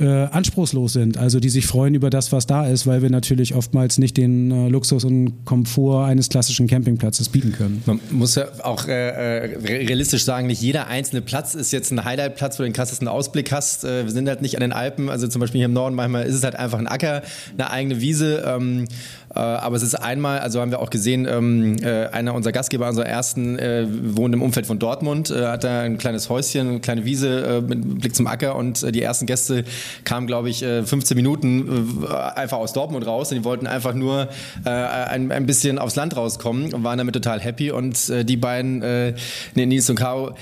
[0.00, 3.54] äh, anspruchslos sind, also die sich freuen über das, was da ist, weil wir natürlich
[3.54, 7.82] oftmals nicht den äh, Luxus und Komfort eines klassischen Campingplatzes bieten können.
[7.86, 12.04] Man muss ja auch äh, äh realistisch sagen, nicht jeder einzelne Platz ist jetzt ein
[12.04, 13.84] Highlight-Platz, wo du den krassesten Ausblick hast.
[13.84, 16.24] Äh, wir sind halt nicht an den Alpen, also zum Beispiel hier im Norden, manchmal
[16.24, 17.22] ist es halt einfach ein Acker,
[17.58, 18.42] eine eigene Wiese.
[18.46, 18.86] Ähm, äh,
[19.34, 23.06] aber es ist einmal, also haben wir auch gesehen, ähm, äh, einer unserer Gastgeber, unserer
[23.06, 27.62] ersten, äh, wohnt im Umfeld von Dortmund, hat da ein kleines Häuschen, eine kleine Wiese
[27.66, 29.64] mit Blick zum Acker und die ersten Gäste
[30.04, 32.04] kamen, glaube ich, 15 Minuten
[32.34, 34.28] einfach aus Dortmund raus und die wollten einfach nur
[34.64, 39.14] ein, ein bisschen aufs Land rauskommen und waren damit total happy und die beiden,
[39.54, 40.34] Nils und Caro,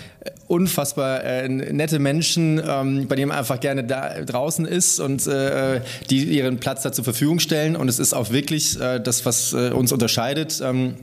[0.46, 5.80] unfassbar äh, nette Menschen, ähm, bei denen man einfach gerne da draußen ist und äh,
[6.10, 7.76] die ihren Platz da zur Verfügung stellen.
[7.76, 10.60] Und es ist auch wirklich äh, das, was äh, uns unterscheidet.
[10.62, 10.94] Ähm,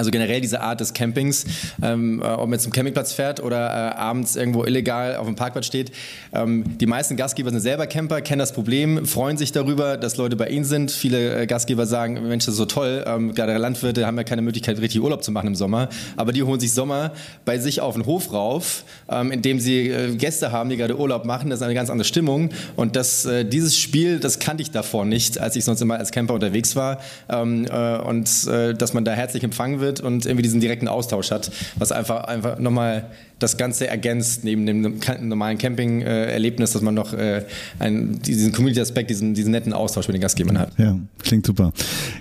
[0.00, 1.44] also generell diese Art des Campings,
[1.82, 5.66] ähm, äh, ob man zum Campingplatz fährt oder äh, abends irgendwo illegal auf dem Parkplatz
[5.66, 5.92] steht.
[6.32, 10.36] Ähm, die meisten Gastgeber sind selber Camper, kennen das Problem, freuen sich darüber, dass Leute
[10.36, 10.90] bei ihnen sind.
[10.90, 13.04] Viele äh, Gastgeber sagen, Mensch, das ist so toll.
[13.06, 15.90] Ähm, gerade Landwirte haben ja keine Möglichkeit, richtig Urlaub zu machen im Sommer.
[16.16, 17.12] Aber die holen sich Sommer
[17.44, 21.26] bei sich auf den Hof rauf, ähm, indem sie äh, Gäste haben, die gerade Urlaub
[21.26, 21.50] machen.
[21.50, 22.48] Das ist eine ganz andere Stimmung.
[22.74, 26.10] Und das, äh, dieses Spiel, das kannte ich davor nicht, als ich sonst immer als
[26.10, 27.00] Camper unterwegs war.
[27.28, 31.50] Ähm, äh, und dass man da herzlich empfangen wird und irgendwie diesen direkten Austausch hat,
[31.76, 33.06] was einfach, einfach nochmal
[33.40, 37.44] das Ganze ergänzt, neben dem normalen Camping-Erlebnis, dass man noch äh,
[37.78, 40.78] einen, diesen Community-Aspekt, diesen, diesen netten Austausch mit den Gastgebern hat.
[40.78, 41.72] Ja, klingt super.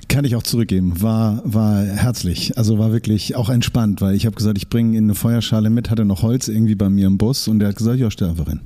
[0.07, 1.01] Kann ich auch zurückgeben.
[1.01, 2.57] War, war herzlich.
[2.57, 5.89] Also war wirklich auch entspannt, weil ich habe gesagt, ich bringe in eine Feuerschale mit,
[5.89, 8.47] hatte noch Holz irgendwie bei mir im Bus und der hat gesagt, ja, stell einfach
[8.47, 8.61] hin.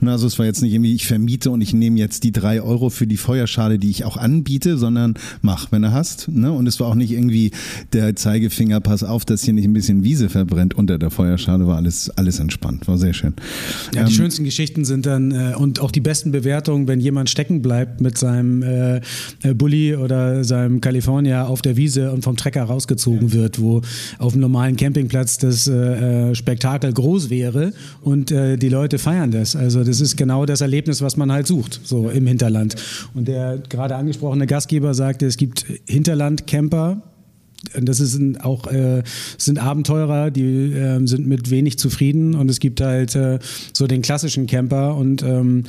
[0.00, 2.62] Na, also es war jetzt nicht irgendwie, ich vermiete und ich nehme jetzt die drei
[2.62, 6.28] Euro für die Feuerschale, die ich auch anbiete, sondern mach, wenn du hast.
[6.28, 6.50] Ne?
[6.52, 7.52] Und es war auch nicht irgendwie
[7.92, 11.76] der Zeigefinger, pass auf, dass hier nicht ein bisschen Wiese verbrennt unter der Feuerschale, war
[11.76, 12.86] alles alles, entspannt.
[12.86, 13.34] War sehr schön.
[13.92, 17.30] Ja, die ähm, schönsten Geschichten sind dann äh, und auch die besten Bewertungen, wenn jemand
[17.30, 19.00] stecken bleibt mit seinem äh,
[19.42, 23.34] äh Bulli oder seinem California auf der Wiese und vom Trecker rausgezogen ja.
[23.34, 23.82] wird, wo
[24.18, 27.72] auf einem normalen Campingplatz das äh, äh Spektakel groß wäre
[28.02, 29.56] und äh, die Leute feiern das.
[29.56, 32.76] Also das ist genau das Erlebnis, was man halt sucht, so im Hinterland.
[33.14, 37.02] Und der gerade angesprochene Gastgeber sagte, es gibt Hinterland-Camper,
[37.80, 39.02] das ist auch äh,
[39.36, 43.38] sind Abenteurer, die äh, sind mit wenig zufrieden und es gibt halt äh,
[43.72, 45.64] so den klassischen Camper und ähm,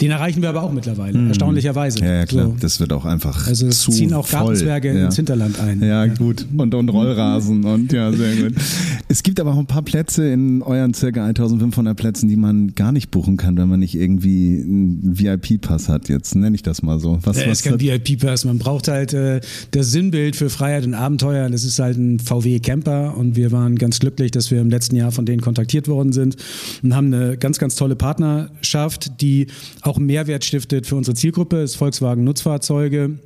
[0.00, 1.28] den erreichen wir aber auch mittlerweile, mhm.
[1.28, 1.98] erstaunlicherweise.
[2.00, 2.56] Ja, ja klar, so.
[2.60, 3.46] das wird auch einfach.
[3.46, 5.04] Also es zu ziehen auch Gartenzwerge ja.
[5.06, 5.82] ins Hinterland ein.
[5.82, 6.46] Ja, gut.
[6.56, 8.54] Und, und Rollrasen und ja, sehr gut.
[9.08, 12.92] Es gibt aber auch ein paar Plätze in euren circa 1500 Plätzen, die man gar
[12.92, 16.08] nicht buchen kann, wenn man nicht irgendwie einen VIP-Pass hat.
[16.08, 17.18] Jetzt nenne ich das mal so.
[17.24, 18.44] Was, ja, was ist kein VIP-Pass.
[18.44, 19.40] Man braucht halt äh,
[19.72, 21.50] das Sinnbild für Freiheit und Abenteuer.
[21.50, 24.94] Das ist halt ein VW Camper und wir waren ganz glücklich, dass wir im letzten
[24.94, 26.36] Jahr von denen kontaktiert worden sind
[26.84, 29.48] und haben eine ganz, ganz tolle Partnerschaft, die
[29.82, 33.18] auch auch Mehrwert stiftet für unsere Zielgruppe, ist Volkswagen Nutzfahrzeuge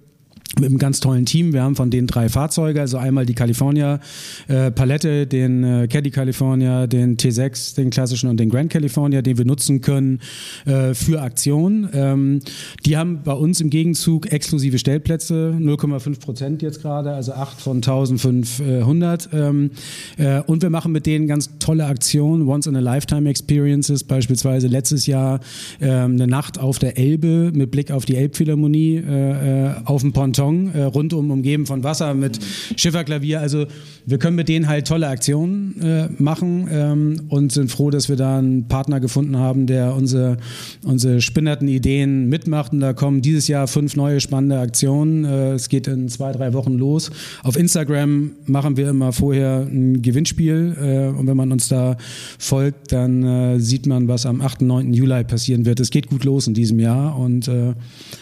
[0.60, 1.52] mit einem ganz tollen Team.
[1.52, 4.00] Wir haben von denen drei Fahrzeuge, also einmal die California
[4.48, 9.38] äh, Palette, den äh, Caddy California, den T6, den klassischen und den Grand California, den
[9.38, 10.20] wir nutzen können
[10.64, 11.88] äh, für Aktionen.
[11.92, 12.40] Ähm,
[12.86, 17.76] die haben bei uns im Gegenzug exklusive Stellplätze, 0,5 Prozent jetzt gerade, also 8 von
[17.78, 19.30] 1500.
[19.32, 19.70] Ähm,
[20.18, 24.68] äh, und wir machen mit denen ganz tolle Aktionen, Once in a Lifetime Experiences, beispielsweise
[24.68, 25.40] letztes Jahr
[25.80, 30.12] ähm, eine Nacht auf der Elbe mit Blick auf die Elbphilharmonie äh, äh, auf dem
[30.12, 32.38] Ponton Beton, äh, rundum umgeben von Wasser mit
[32.76, 33.40] Schifferklavier.
[33.40, 33.66] Also
[34.06, 38.16] wir können mit denen halt tolle Aktionen äh, machen ähm, und sind froh, dass wir
[38.16, 40.36] da einen Partner gefunden haben, der unsere,
[40.84, 42.72] unsere spinnerten Ideen mitmacht.
[42.72, 45.24] Und da kommen dieses Jahr fünf neue spannende Aktionen.
[45.24, 47.10] Äh, es geht in zwei, drei Wochen los.
[47.42, 51.96] Auf Instagram machen wir immer vorher ein Gewinnspiel äh, und wenn man uns da
[52.38, 54.62] folgt, dann äh, sieht man, was am 8.
[54.62, 54.92] 9.
[54.92, 55.80] Juli passieren wird.
[55.80, 57.74] Es geht gut los in diesem Jahr und äh,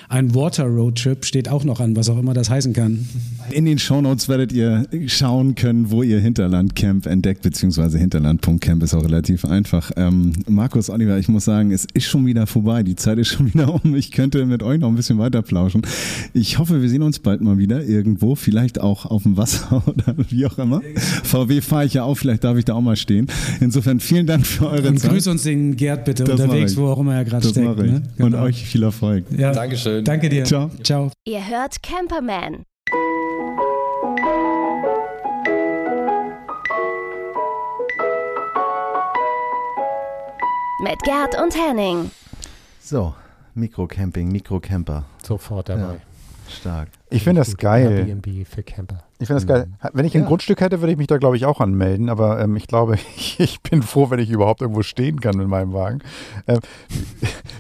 [0.09, 3.09] ein Water Road Trip steht auch noch an, was auch immer das heißen kann.
[3.53, 9.05] In den Shownotes werdet ihr schauen können, wo ihr Hinterlandcamp entdeckt, beziehungsweise Hinterland.camp ist auch
[9.05, 9.91] relativ einfach.
[9.97, 12.83] Ähm, Markus, Oliver, ich muss sagen, es ist schon wieder vorbei.
[12.83, 13.95] Die Zeit ist schon wieder um.
[13.95, 15.83] Ich könnte mit euch noch ein bisschen weiter plauschen.
[16.33, 20.15] Ich hoffe, wir sehen uns bald mal wieder irgendwo, vielleicht auch auf dem Wasser oder
[20.31, 20.81] wie auch immer.
[21.23, 23.27] VW fahre ich ja auch, vielleicht darf ich da auch mal stehen.
[23.61, 25.11] Insofern vielen Dank für eure Und Zeit.
[25.11, 27.77] Grüß uns den Gerd bitte das unterwegs, wo auch immer er gerade steckt.
[27.79, 28.03] Ne?
[28.17, 28.27] Genau.
[28.27, 29.27] Und euch viel Erfolg.
[29.37, 29.53] Ja.
[29.53, 30.05] Dankeschön.
[30.05, 30.45] Danke dir.
[30.45, 30.71] Ciao.
[30.83, 31.11] Ciao.
[31.27, 32.65] Ihr hört Camperman.
[40.83, 42.11] Mit Gerd und Henning.
[42.81, 43.15] So,
[43.55, 45.05] Mikrocamping, Mikrocamper.
[45.23, 45.81] Sofort dabei.
[45.81, 45.97] Ja,
[46.49, 46.89] stark.
[47.09, 48.09] Ich finde das geil.
[48.09, 49.05] Airbnb für Camper.
[49.21, 49.67] Ich finde das geil.
[49.67, 49.89] Mhm.
[49.93, 50.27] Wenn ich ein ja.
[50.27, 52.09] Grundstück hätte, würde ich mich da, glaube ich, auch anmelden.
[52.09, 52.99] Aber ähm, ich glaube,
[53.39, 56.01] ich bin froh, wenn ich überhaupt irgendwo stehen kann mit meinem Wagen.
[56.49, 56.59] Ähm,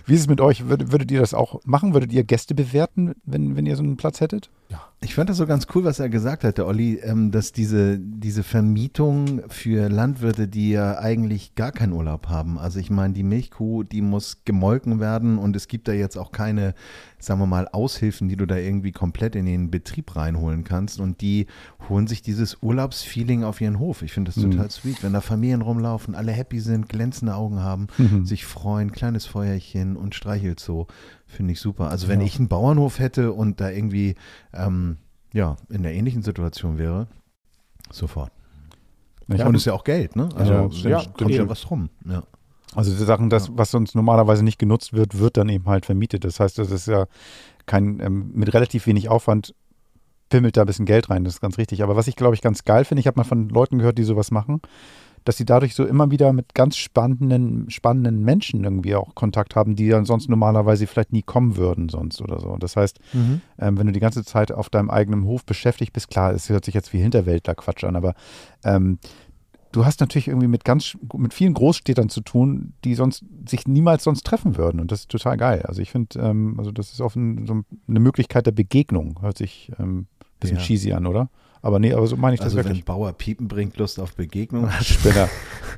[0.04, 0.66] wie ist es mit euch?
[0.66, 1.94] Würdet, würdet, ihr das auch machen?
[1.94, 4.50] Würdet ihr Gäste bewerten, wenn, wenn ihr so einen Platz hättet?
[4.68, 4.80] Ja.
[5.04, 7.98] Ich fand das so ganz cool, was er gesagt hat, der Olli, ähm, dass diese,
[7.98, 12.56] diese Vermietung für Landwirte, die ja eigentlich gar keinen Urlaub haben.
[12.56, 16.30] Also ich meine, die Milchkuh, die muss gemolken werden und es gibt da jetzt auch
[16.30, 16.74] keine,
[17.18, 21.00] sagen wir mal, Aushilfen, die du da irgendwie komplett in den Betrieb reinholen kannst.
[21.00, 21.46] Und die
[21.88, 24.02] holen sich dieses Urlaubsfeeling auf ihren Hof.
[24.02, 24.52] Ich finde das mhm.
[24.52, 28.24] total sweet, wenn da Familien rumlaufen, alle happy sind, glänzende Augen haben, mhm.
[28.24, 30.86] sich freuen, kleines Feuerchen und streichelt so.
[31.32, 31.88] Finde ich super.
[31.88, 32.26] Also wenn ja.
[32.26, 34.16] ich einen Bauernhof hätte und da irgendwie
[34.52, 34.98] ähm,
[35.32, 37.06] ja in einer ähnlichen Situation wäre,
[37.90, 38.30] sofort.
[39.26, 39.42] Nicht?
[39.42, 40.28] Und ist ja auch Geld, ne?
[40.36, 41.88] Also Ja, ja, stimmt, kommt ja was rum.
[42.06, 42.22] Ja.
[42.74, 46.24] Also die Sachen, das, was sonst normalerweise nicht genutzt wird, wird dann eben halt vermietet.
[46.24, 47.06] Das heißt, das ist ja
[47.64, 49.54] kein, ähm, mit relativ wenig Aufwand
[50.28, 51.82] pimmelt da ein bisschen Geld rein, das ist ganz richtig.
[51.82, 54.04] Aber was ich, glaube ich, ganz geil finde, ich habe mal von Leuten gehört, die
[54.04, 54.60] sowas machen,
[55.24, 59.76] dass sie dadurch so immer wieder mit ganz spannenden, spannenden Menschen irgendwie auch Kontakt haben,
[59.76, 62.56] die dann sonst normalerweise vielleicht nie kommen würden sonst oder so.
[62.58, 63.40] Das heißt, ähm,
[63.78, 66.74] wenn du die ganze Zeit auf deinem eigenen Hof beschäftigt bist, klar, es hört sich
[66.74, 68.14] jetzt wie Hinterwäldler-Quatsch an, aber
[68.64, 68.98] ähm,
[69.72, 74.04] du hast natürlich irgendwie mit ganz mit vielen Großstädtern zu tun, die sonst sich niemals
[74.04, 74.80] sonst treffen würden.
[74.80, 75.62] Und das ist total geil.
[75.62, 79.18] Also ich finde, ähm, also das ist auch ein, so eine Möglichkeit der Begegnung.
[79.22, 80.06] Hört sich ähm,
[80.40, 80.62] bisschen Ja.
[80.62, 81.30] cheesy an, oder?
[81.64, 82.84] Aber nee, aber so meine ich das Also wenn wirklich.
[82.84, 84.68] Bauer Piepen bringt Lust auf Begegnung.
[84.82, 85.28] Spinner.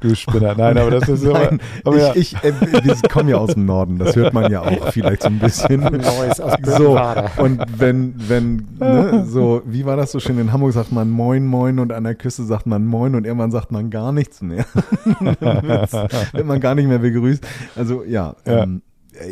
[0.00, 0.54] Du Spinner.
[0.56, 2.10] Nein, aber das ist aber, Nein, aber ja.
[2.14, 5.22] ich, ich, äh, wir kommen ja aus dem Norden, das hört man ja auch vielleicht
[5.22, 5.80] so ein bisschen.
[5.80, 6.98] Neues aus So,
[7.36, 10.38] und wenn, wenn, ne, so, wie war das so schön?
[10.38, 13.50] In Hamburg sagt man Moin, Moin und an der Küste sagt man Moin und irgendwann
[13.50, 14.64] sagt man gar nichts mehr.
[14.72, 17.46] Wird man gar nicht mehr begrüßt.
[17.76, 18.62] Also, ja, Ja.
[18.62, 18.82] Ähm,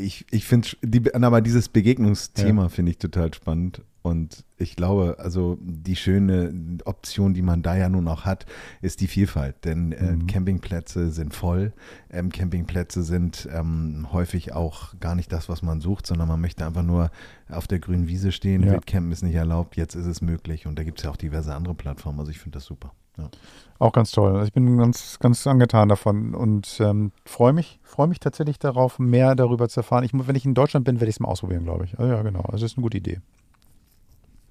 [0.00, 3.82] ich, ich finde, die, aber dieses Begegnungsthema finde ich total spannend.
[4.02, 6.52] Und ich glaube, also die schöne
[6.84, 8.46] Option, die man da ja nun auch hat,
[8.80, 9.64] ist die Vielfalt.
[9.64, 10.26] Denn äh, Mhm.
[10.26, 11.72] Campingplätze sind voll.
[12.10, 16.66] Ähm, Campingplätze sind ähm, häufig auch gar nicht das, was man sucht, sondern man möchte
[16.66, 17.10] einfach nur
[17.48, 18.62] auf der grünen Wiese stehen.
[18.64, 18.72] Ja.
[18.72, 20.66] Wildcampen ist nicht erlaubt, jetzt ist es möglich.
[20.66, 22.18] Und da gibt es ja auch diverse andere Plattformen.
[22.18, 22.92] Also ich finde das super.
[23.18, 23.30] Ja.
[23.78, 24.32] Auch ganz toll.
[24.32, 28.98] Also ich bin ganz, ganz angetan davon und ähm, freue mich, freue mich tatsächlich darauf,
[28.98, 30.02] mehr darüber zu erfahren.
[30.04, 31.98] Ich, wenn ich in Deutschland bin, werde ich es mal ausprobieren, glaube ich.
[31.98, 32.40] Also ja, genau.
[32.40, 33.20] Also das ist eine gute Idee.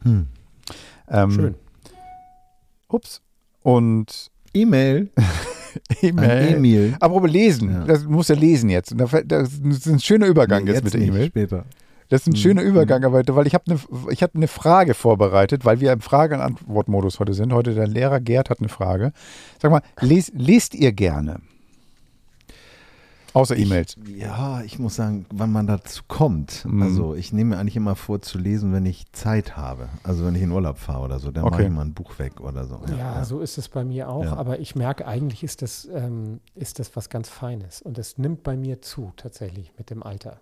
[0.04, 0.28] Hm.
[1.10, 1.56] Ähm, Schön.
[2.88, 3.22] Ups.
[3.64, 5.10] Und E-Mail
[6.02, 6.56] E-Mail.
[6.56, 6.96] Emil.
[7.00, 7.72] Apropos lesen.
[7.72, 7.84] Ja.
[7.86, 8.94] Das muss ja lesen jetzt.
[8.98, 9.14] Das
[9.54, 11.28] ist ein schöner Übergang Nee, jetzt, mit der nicht, E-Mail.
[11.28, 11.66] Später.
[12.10, 12.36] Das ist ein Mhm.
[12.36, 13.80] schöner Übergang, aber weil ich habe eine
[14.12, 17.54] ich hab eine Frage vorbereitet, weil wir im Frage- und Antwortmodus heute sind.
[17.54, 19.14] Heute der Lehrer Gerd hat eine Frage.
[19.62, 21.40] Sag mal, les, lest ihr gerne?
[23.34, 23.96] Außer E-Mails.
[24.16, 26.66] Ja, ich muss sagen, wann man dazu kommt.
[26.66, 26.82] Mhm.
[26.84, 29.90] Also ich nehme mir eigentlich immer vor zu lesen, wenn ich Zeit habe.
[30.04, 31.64] Also wenn ich in Urlaub fahre oder so, dann mache Okay.
[31.66, 32.80] ich mal ein Buch weg oder so.
[32.98, 34.36] Ja, so ist es bei mir auch, Ja.
[34.36, 38.44] aber ich merke, eigentlich ist das, ähm, ist das was ganz Feines und es nimmt
[38.44, 40.40] bei mir zu, tatsächlich, mit dem Alter.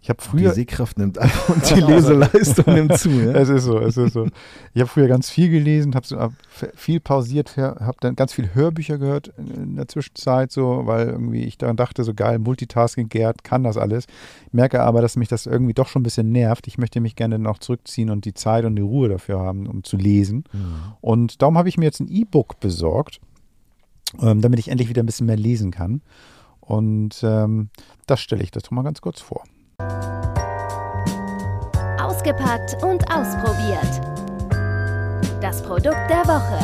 [0.00, 3.10] Ich habe Die früher Sehkraft nimmt ab und die Leseleistung nimmt zu.
[3.10, 3.32] Ja?
[3.34, 4.26] Es ist so, es ist so.
[4.72, 6.32] Ich habe früher ganz viel gelesen, habe
[6.74, 11.58] viel pausiert, habe dann ganz viel Hörbücher gehört in der Zwischenzeit, so, weil irgendwie ich
[11.58, 14.06] daran dachte, so geil, Multitasking, Gerd kann das alles.
[14.46, 16.68] Ich merke aber, dass mich das irgendwie doch schon ein bisschen nervt.
[16.68, 19.82] Ich möchte mich gerne noch zurückziehen und die Zeit und die Ruhe dafür haben, um
[19.82, 20.44] zu lesen.
[21.00, 23.20] Und darum habe ich mir jetzt ein E-Book besorgt,
[24.22, 26.02] ähm, damit ich endlich wieder ein bisschen mehr lesen kann.
[26.60, 27.70] Und ähm,
[28.06, 29.42] das stelle ich das doch mal ganz kurz vor.
[32.28, 34.00] Ausgepackt und ausprobiert.
[35.40, 36.58] Das Produkt der Woche.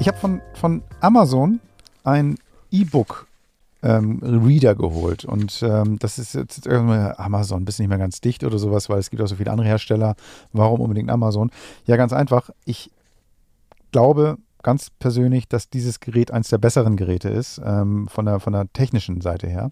[0.00, 1.60] Ich habe von, von Amazon
[2.02, 2.36] ein
[2.70, 3.26] E-Book
[3.82, 8.58] ähm, Reader geholt und ähm, das ist jetzt Amazon, bist nicht mehr ganz dicht oder
[8.58, 10.16] sowas, weil es gibt auch so viele andere Hersteller.
[10.52, 11.50] Warum unbedingt Amazon?
[11.86, 12.50] Ja, ganz einfach.
[12.64, 12.90] Ich
[13.92, 18.54] glaube ganz persönlich, dass dieses Gerät eines der besseren Geräte ist, ähm, von, der, von
[18.54, 19.70] der technischen Seite her.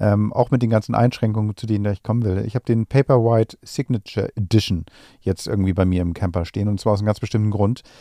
[0.00, 2.44] Ähm, auch mit den ganzen Einschränkungen, zu denen ich kommen will.
[2.46, 4.86] Ich habe den Paperwhite Signature Edition
[5.20, 7.82] jetzt irgendwie bei mir im Camper stehen und zwar aus einem ganz bestimmten Grund.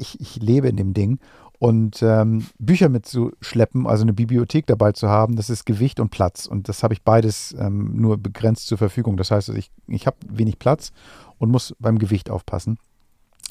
[0.00, 1.20] Ich, ich lebe in dem Ding
[1.62, 6.46] und ähm, Bücher mitzuschleppen, also eine Bibliothek dabei zu haben, das ist Gewicht und Platz
[6.46, 9.16] und das habe ich beides ähm, nur begrenzt zur Verfügung.
[9.16, 10.90] Das heißt, ich, ich habe wenig Platz
[11.38, 12.78] und muss beim Gewicht aufpassen.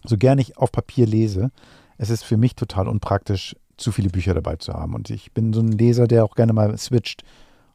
[0.03, 1.51] So gerne ich auf Papier lese,
[1.97, 4.93] es ist für mich total unpraktisch, zu viele Bücher dabei zu haben.
[4.93, 7.23] Und ich bin so ein Leser, der auch gerne mal switcht.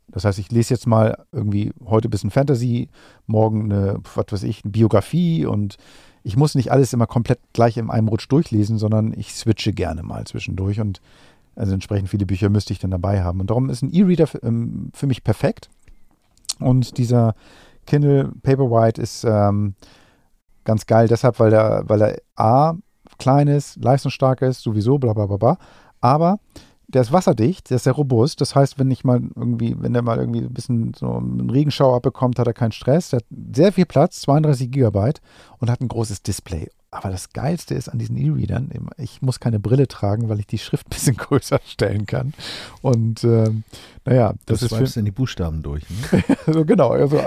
[0.08, 2.88] Das heißt, ich lese jetzt mal irgendwie heute ein bisschen Fantasy,
[3.26, 5.76] morgen eine, was weiß ich, eine Biografie und
[6.22, 10.02] ich muss nicht alles immer komplett gleich in einem Rutsch durchlesen, sondern ich switche gerne
[10.02, 11.00] mal zwischendurch und
[11.54, 13.40] also entsprechend viele Bücher müsste ich dann dabei haben.
[13.40, 15.70] Und darum ist ein E-Reader für, ähm, für mich perfekt.
[16.58, 17.34] Und dieser
[17.86, 19.74] Kindle Paperwhite ist ähm,
[20.64, 22.74] ganz geil deshalb, weil er, weil er A,
[23.18, 25.58] klein ist, leistungsstark ist, sowieso, bla bla bla bla.
[26.00, 26.38] Aber
[26.96, 28.40] der ist wasserdicht, der ist sehr robust.
[28.40, 31.94] Das heißt, wenn ich mal irgendwie, wenn der mal irgendwie ein bisschen so einen Regenschauer
[31.94, 33.10] abbekommt, hat er keinen Stress.
[33.10, 35.20] Der hat sehr viel Platz, 32 Gigabyte
[35.58, 36.70] und hat ein großes Display.
[36.96, 40.56] Aber das Geilste ist an diesen E-Readern, ich muss keine Brille tragen, weil ich die
[40.56, 42.32] Schrift ein bisschen größer stellen kann.
[42.80, 43.64] Und ähm,
[44.06, 45.84] naja, das, Das ist swipest in die Buchstaben durch.
[45.90, 46.24] Ne?
[46.46, 47.18] also genau, also,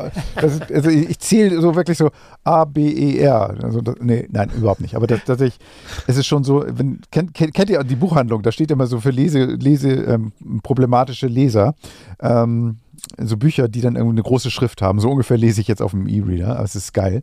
[0.41, 2.09] ist, also ich, ich zähle so wirklich so
[2.43, 3.57] A, B, E, R.
[3.61, 4.95] Also das, nee, nein, überhaupt nicht.
[4.95, 5.59] Aber das, tatsächlich,
[6.07, 8.99] es ist schon so, wenn, kennt, kennt, kennt ihr die Buchhandlung, da steht immer so
[8.99, 10.31] für Lese, Lese ähm,
[10.63, 11.75] problematische Leser,
[12.21, 12.77] ähm,
[13.19, 14.99] so Bücher, die dann irgendwie eine große Schrift haben.
[14.99, 17.21] So ungefähr lese ich jetzt auf dem E-Reader, aber es ist geil.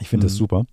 [0.00, 0.64] Ich finde das super.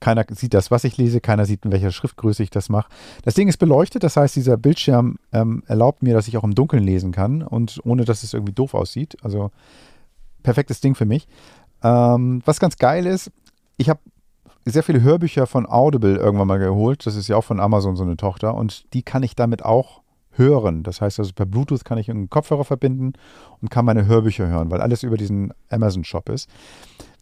[0.00, 2.90] Keiner sieht das, was ich lese, keiner sieht, in welcher Schriftgröße ich das mache.
[3.22, 6.54] Das Ding ist beleuchtet, das heißt, dieser Bildschirm ähm, erlaubt mir, dass ich auch im
[6.54, 9.16] Dunkeln lesen kann und ohne, dass es irgendwie doof aussieht.
[9.22, 9.50] Also
[10.42, 11.26] perfektes Ding für mich.
[11.82, 13.30] Ähm, was ganz geil ist,
[13.76, 14.00] ich habe
[14.64, 17.06] sehr viele Hörbücher von Audible irgendwann mal geholt.
[17.06, 20.02] Das ist ja auch von Amazon so eine Tochter und die kann ich damit auch
[20.32, 20.82] hören.
[20.82, 23.12] Das heißt also per Bluetooth kann ich einen Kopfhörer verbinden
[23.60, 26.50] und kann meine Hörbücher hören, weil alles über diesen Amazon Shop ist.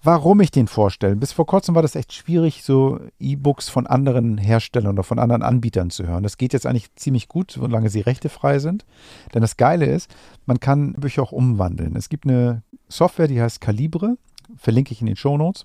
[0.06, 1.16] Warum ich den vorstelle?
[1.16, 5.42] Bis vor kurzem war das echt schwierig, so E-Books von anderen Herstellern oder von anderen
[5.42, 6.22] Anbietern zu hören.
[6.22, 8.84] Das geht jetzt eigentlich ziemlich gut, solange sie rechtefrei sind.
[9.32, 11.96] Denn das Geile ist, man kann Bücher auch umwandeln.
[11.96, 14.18] Es gibt eine Software, die heißt Calibre,
[14.56, 15.64] verlinke ich in den Show Notes.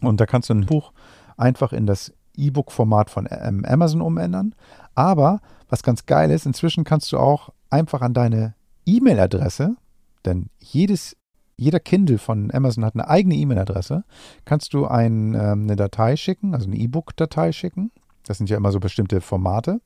[0.00, 0.94] Und da kannst du ein Buch
[1.36, 4.54] einfach in das E-Book-Format von ähm, Amazon umändern.
[4.94, 8.54] Aber was ganz geil ist, inzwischen kannst du auch einfach an deine
[8.86, 9.76] E-Mail-Adresse,
[10.24, 11.18] denn jedes,
[11.62, 14.04] jeder Kindle von Amazon hat eine eigene E-Mail-Adresse,
[14.44, 17.90] kannst du ein, ähm, eine Datei schicken, also eine E-Book-Datei schicken.
[18.26, 19.80] Das sind ja immer so bestimmte Formate.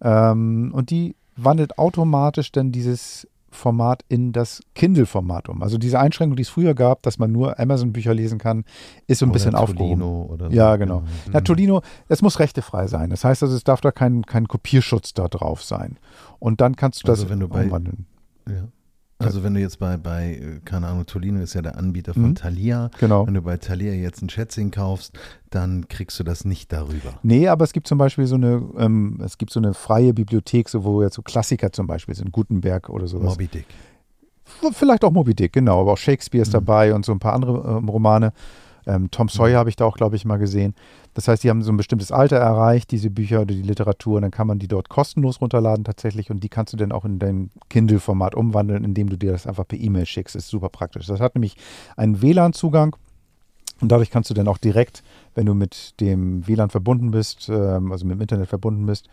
[0.00, 5.62] Ähm, und die wandelt automatisch dann dieses Format in das Kindle-Format um.
[5.62, 8.64] Also diese Einschränkung, die es früher gab, dass man nur Amazon-Bücher lesen kann,
[9.06, 10.02] ist so ein Oder bisschen aufgehoben.
[10.02, 10.54] oder so.
[10.56, 11.00] Ja, genau.
[11.00, 11.06] Mhm.
[11.32, 13.08] Na, Tolino, es muss rechtefrei sein.
[13.10, 15.98] Das heißt also, es darf da kein, kein Kopierschutz da drauf sein.
[16.38, 18.06] Und dann kannst du das Also wenn du bei- umwandeln.
[18.48, 18.68] Ja.
[19.20, 22.22] Also wenn du jetzt bei, bei, äh, keine Ahnung, Tolino ist ja der Anbieter von
[22.30, 22.34] Mhm.
[22.36, 22.90] Thalia.
[23.00, 23.26] Genau.
[23.26, 25.18] Wenn du bei Thalia jetzt ein Schätzchen kaufst,
[25.50, 27.14] dann kriegst du das nicht darüber.
[27.24, 30.68] Nee, aber es gibt zum Beispiel so eine, ähm, es gibt so eine freie Bibliothek,
[30.68, 33.30] so wo jetzt so Klassiker zum Beispiel sind, Gutenberg oder sowas.
[33.30, 33.66] Moby Dick.
[34.72, 36.52] Vielleicht auch Moby Dick, genau, aber auch Shakespeare ist Mhm.
[36.52, 38.32] dabei und so ein paar andere ähm, Romane.
[38.88, 39.58] Ähm, Tom Sawyer Mhm.
[39.58, 40.74] habe ich da auch, glaube ich, mal gesehen.
[41.14, 44.22] Das heißt, die haben so ein bestimmtes Alter erreicht, diese Bücher oder die Literatur, und
[44.22, 47.18] dann kann man die dort kostenlos runterladen tatsächlich und die kannst du dann auch in
[47.18, 50.34] dein Kindle-Format umwandeln, indem du dir das einfach per E-Mail schickst.
[50.34, 51.06] Das ist super praktisch.
[51.06, 51.56] Das hat nämlich
[51.96, 52.96] einen WLAN-Zugang
[53.80, 55.02] und dadurch kannst du dann auch direkt,
[55.34, 59.08] wenn du mit dem WLAN verbunden bist, ähm, also mit dem Internet verbunden bist,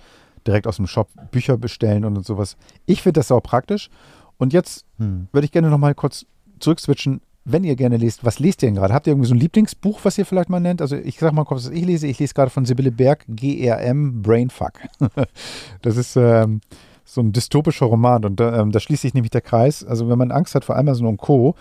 [0.47, 2.55] direkt aus dem Shop Bücher bestellen und sowas.
[2.85, 3.89] Ich finde das auch praktisch.
[4.37, 5.27] Und jetzt Hm.
[5.31, 6.25] würde ich gerne noch mal kurz
[6.59, 7.21] zurückswitchen.
[7.45, 8.93] Wenn ihr gerne lest, was lest ihr denn gerade?
[8.93, 10.81] Habt ihr irgendwie so ein Lieblingsbuch, was ihr vielleicht mal nennt?
[10.81, 12.07] Also ich sag mal kurz, was ich lese.
[12.07, 14.73] Ich lese gerade von Sibylle Berg, GRM, Brainfuck.
[15.83, 16.61] das ist ähm,
[17.03, 19.83] so ein dystopischer Roman und da, ähm, da schließt sich nämlich der Kreis.
[19.83, 21.55] Also wenn man Angst hat vor Amazon und Co.,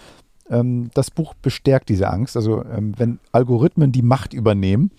[0.51, 2.37] ähm, das Buch bestärkt diese Angst.
[2.37, 4.91] Also ähm, wenn Algorithmen die Macht übernehmen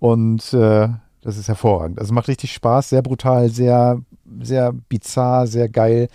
[0.00, 0.88] und äh,
[1.22, 1.98] das ist hervorragend.
[1.98, 4.00] Also macht richtig Spaß, sehr brutal, sehr,
[4.40, 6.08] sehr bizarr, sehr geil.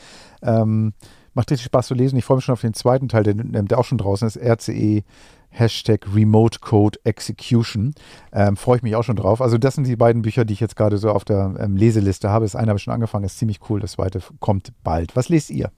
[0.44, 0.94] Ähm,
[1.34, 2.18] macht richtig Spaß zu lesen.
[2.18, 5.04] Ich freue mich schon auf den zweiten Teil, der, der auch schon draußen ist, RCE
[5.52, 7.94] Hashtag Remote Code Execution.
[8.32, 9.42] Ähm, freue ich mich auch schon drauf.
[9.42, 12.30] Also das sind die beiden Bücher, die ich jetzt gerade so auf der ähm, Leseliste
[12.30, 12.46] habe.
[12.46, 13.80] Das eine habe ich schon angefangen, ist ziemlich cool.
[13.80, 15.16] Das zweite kommt bald.
[15.16, 15.72] Was lest ihr?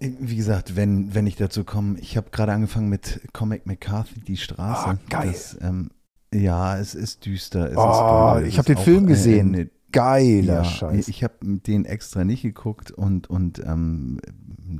[0.00, 4.36] Wie gesagt, wenn, wenn ich dazu komme, ich habe gerade angefangen mit Comic McCarthy, die
[4.36, 4.88] Straße.
[4.88, 5.28] Ah, geil.
[5.28, 5.90] Das, ähm,
[6.34, 7.70] ja, es ist düster.
[7.70, 9.54] Es Oh, ist ich hab ist den Film auch, gesehen.
[9.54, 11.08] eine- Geiler ja, Scheiß.
[11.08, 14.18] Ich habe den extra nicht geguckt und, und ähm,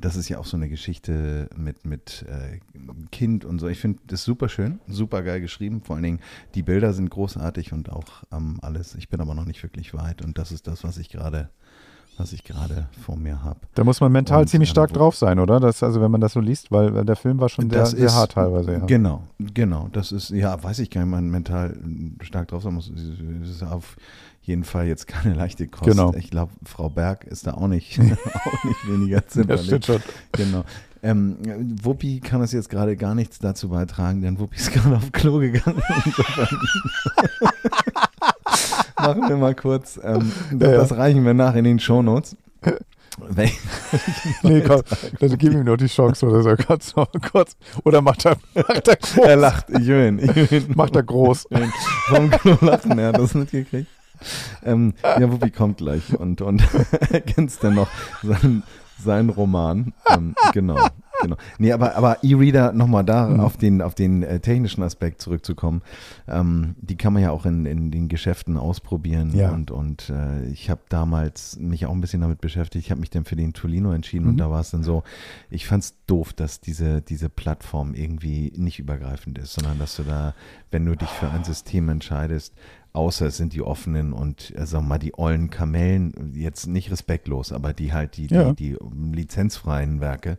[0.00, 2.58] das ist ja auch so eine Geschichte mit, mit äh,
[3.10, 3.68] Kind und so.
[3.68, 5.80] Ich finde das super schön, super geil geschrieben.
[5.82, 6.20] Vor allen Dingen,
[6.54, 8.94] die Bilder sind großartig und auch ähm, alles.
[8.96, 11.50] Ich bin aber noch nicht wirklich weit und das ist das, was ich gerade
[12.16, 13.58] was ich gerade vor mir habe.
[13.74, 15.58] Da muss man mental Und, ziemlich ähm, stark drauf sein, oder?
[15.58, 18.06] Das, also wenn man das so liest, weil äh, der Film war schon sehr, sehr
[18.06, 18.72] ist- hart teilweise.
[18.72, 18.78] Ja.
[18.80, 19.88] Genau, genau.
[19.92, 21.76] Das ist, ja, weiß ich gar nicht, man mental
[22.20, 22.88] stark drauf sein muss.
[23.42, 23.96] Ist auf
[24.47, 25.90] jeden Fall jetzt keine leichte Kost.
[25.90, 26.14] Genau.
[26.14, 29.66] Ich glaube, Frau Berg ist da auch nicht, auch nicht weniger Das zimperlich.
[29.66, 30.03] stimmt schon.
[30.32, 30.64] Genau.
[31.03, 31.36] Ähm,
[31.82, 35.38] Wuppi kann es jetzt gerade gar nichts dazu beitragen, denn Wuppi ist gerade auf Klo
[35.38, 35.82] gegangen.
[38.99, 39.99] Machen wir mal kurz.
[40.03, 40.80] Ähm, das, Ja, ja.
[40.80, 42.36] das reichen wir nach in den Shownotes.
[43.18, 43.51] Wel-
[44.42, 44.82] Nee, komm,
[45.20, 46.57] dann gib ihm noch die Chance oder so.
[46.66, 46.95] Kurz,
[47.30, 47.57] kurz.
[47.84, 49.18] Oder macht er, macht er groß.
[49.18, 49.70] er lacht.
[49.70, 50.18] Ich will.
[50.20, 50.72] Ich will ihn.
[50.74, 51.47] Macht er groß.
[52.09, 53.86] Vom Klo lachen, er hat das mitgekriegt.
[54.64, 56.62] Ähm, ja, Wuppi kommt gleich und, und
[57.10, 57.88] ergänzt dann noch
[58.22, 58.62] seinen,
[59.02, 59.92] seinen Roman.
[60.08, 60.88] Ähm, genau,
[61.22, 61.36] genau.
[61.58, 63.40] Nee, aber, aber E-Reader, nochmal da Mhm.
[63.40, 65.82] auf den, auf den äh, technischen Aspekt zurückzukommen,
[66.28, 69.32] ähm, die kann man ja auch in, in den Geschäften ausprobieren.
[69.34, 69.50] Ja.
[69.50, 72.84] Und, und äh, ich habe damals mich auch ein bisschen damit beschäftigt.
[72.84, 74.30] Ich habe mich dann für den Tolino entschieden Mhm.
[74.30, 75.02] und da war es dann so,
[75.50, 80.02] ich fand es doof, dass diese, diese Plattform irgendwie nicht übergreifend ist, sondern dass du
[80.02, 80.34] da,
[80.70, 82.52] wenn du dich für ein System entscheidest,
[82.92, 86.92] außer es sind die offenen und äh, sagen wir mal die ollen Kamellen, jetzt nicht
[86.92, 88.52] respektlos, aber die halt die, Ja.
[88.52, 88.76] die, die
[89.12, 90.38] lizenzfreien Werke,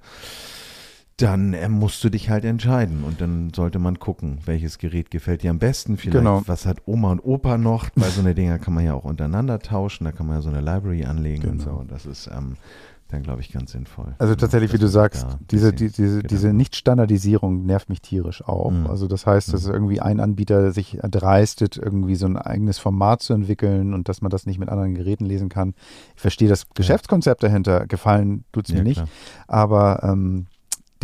[1.18, 5.43] dann äh, musst du dich halt entscheiden und dann sollte man gucken, welches Gerät gefällt
[5.43, 5.95] dir am besten.
[5.97, 6.41] Vielleicht, Genau.
[6.45, 7.89] was hat Oma und Opa noch?
[7.95, 10.49] Weil so eine Dinger kann man ja auch untereinander tauschen, da kann man ja so
[10.49, 11.70] eine Library anlegen und so.
[11.72, 12.57] Und das ist ähm,
[13.07, 14.16] dann, glaube ich, ganz sinnvoll.
[14.18, 18.72] Also tatsächlich, wie du sagst, diese, die, diese, diese Nicht-Standardisierung nervt mich tierisch auch.
[18.72, 18.88] Mhm.
[18.88, 23.34] Also das heißt, dass irgendwie ein Anbieter sich dreistet, irgendwie so ein eigenes Format zu
[23.34, 25.76] entwickeln und dass man das nicht mit anderen Geräten lesen kann.
[26.16, 29.03] Ich verstehe das Geschäftskonzept dahinter, gefallen tut es mir Ja, nicht,
[29.47, 30.47] aber ähm,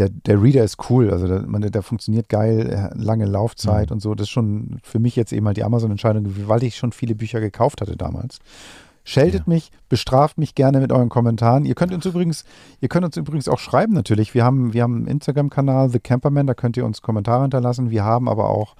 [0.02, 3.93] der, der Reader ist cool, also der, man, der funktioniert geil, hat lange Laufzeit Mhm.
[3.95, 4.16] und so.
[4.16, 7.39] Das ist schon für mich jetzt eben halt die Amazon-Entscheidung, weil ich schon viele Bücher
[7.39, 8.39] gekauft hatte damals.
[9.04, 9.54] Scheltet Ja.
[9.54, 11.66] mich, bestraft mich gerne mit euren Kommentaren.
[11.66, 12.45] Ihr könnt uns übrigens,
[12.82, 14.34] ihr könnt uns übrigens auch schreiben natürlich.
[14.36, 17.89] Wir haben, wir haben einen Instagram-Kanal, The Camperman, da könnt ihr uns Kommentare hinterlassen.
[17.89, 18.76] Wir haben aber auch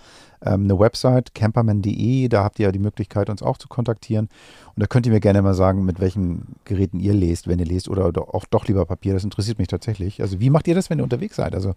[0.46, 4.30] ähm, eine Website, camperman.de, da habt ihr ja die Möglichkeit, uns auch zu kontaktieren.
[4.76, 7.66] Und da könnt ihr mir gerne mal sagen, mit welchen Geräten ihr lest, wenn ihr
[7.66, 9.14] lest, oder, oder auch doch lieber Papier.
[9.14, 10.22] Das interessiert mich tatsächlich.
[10.22, 11.54] Also wie macht ihr das, wenn ihr unterwegs seid?
[11.54, 11.74] Also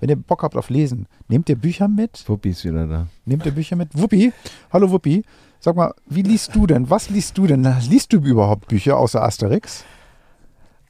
[0.00, 2.28] wenn ihr Bock habt auf Lesen, nehmt ihr Bücher mit?
[2.28, 3.06] Wuppi ist wieder da.
[3.24, 3.96] Nehmt ihr Bücher mit?
[3.96, 4.32] Wuppi,
[4.72, 5.24] hallo Wuppi.
[5.60, 6.88] Sag mal, wie liest du denn?
[6.88, 7.66] Was liest du denn?
[7.88, 9.84] Liest du überhaupt Bücher außer Asterix?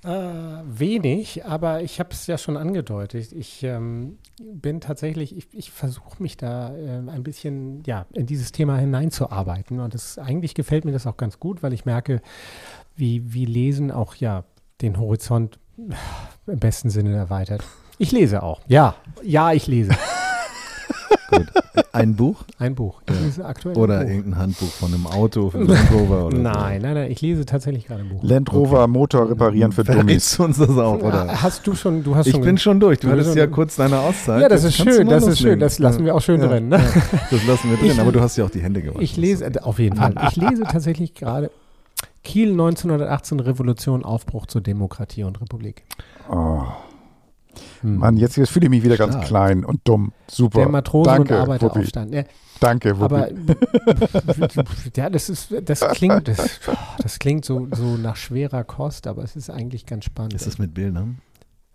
[0.04, 3.32] Äh, wenig, aber ich habe es ja schon angedeutet.
[3.32, 8.52] Ich ähm, bin tatsächlich, ich, ich versuche mich da äh, ein bisschen ja, in dieses
[8.52, 9.80] Thema hineinzuarbeiten.
[9.80, 12.22] Und das, eigentlich gefällt mir das auch ganz gut, weil ich merke,
[12.94, 14.44] wie, wie Lesen auch ja
[14.82, 17.64] den Horizont äh, im besten Sinne erweitert.
[17.98, 18.60] Ich lese auch.
[18.68, 18.94] Ja,
[19.24, 19.96] ja, ich lese.
[21.30, 21.48] Gut.
[21.98, 23.00] Ein Buch Ein Buch.
[23.08, 24.08] Ich lese aktuell oder Buch.
[24.10, 27.44] irgendein Handbuch von einem Auto, von einem Land Rover oder Nein, nein, nein, ich lese
[27.44, 28.22] tatsächlich gerade ein Buch.
[28.22, 29.92] Land Rover Motor reparieren für so.
[29.92, 30.38] Dummies.
[30.38, 31.42] Uns das auch, oder?
[31.42, 33.00] Hast du schon, du hast Ich schon bin schon durch.
[33.00, 34.42] Du Du hattest ja kurz deine Auszeit.
[34.42, 35.58] Ja, das ist schön, das ist schön.
[35.60, 36.68] Das lassen wir auch schön Ja, drin.
[36.68, 36.76] Ne?
[36.78, 39.02] ja, das lassen wir drin, Ich- aber du hast ja auch die Hände gewaschen.
[39.02, 40.14] Ich lese, auf jeden Fall.
[40.30, 41.50] Ich lese tatsächlich gerade
[42.24, 45.84] Kiel 1918 Revolution, Aufbruch zur Demokratie und Republik.
[46.30, 46.62] Oh,
[47.82, 47.96] Hm.
[47.96, 49.26] Mann, jetzt, jetzt fühle ich mich wieder ganz Stark.
[49.26, 50.12] klein und dumm.
[50.28, 50.58] Super.
[50.60, 51.40] Der Matrosen- Danke, und.
[51.40, 52.14] Arbeiteraufstand.
[52.14, 52.22] Ja,
[52.60, 53.04] Danke, Wuppi.
[53.14, 53.28] aber
[54.96, 56.60] ja, das ist, das klingt, das,
[57.00, 60.34] das klingt so, so nach schwerer Kost, aber es ist eigentlich ganz spannend.
[60.34, 61.18] Ist das mit Bildern?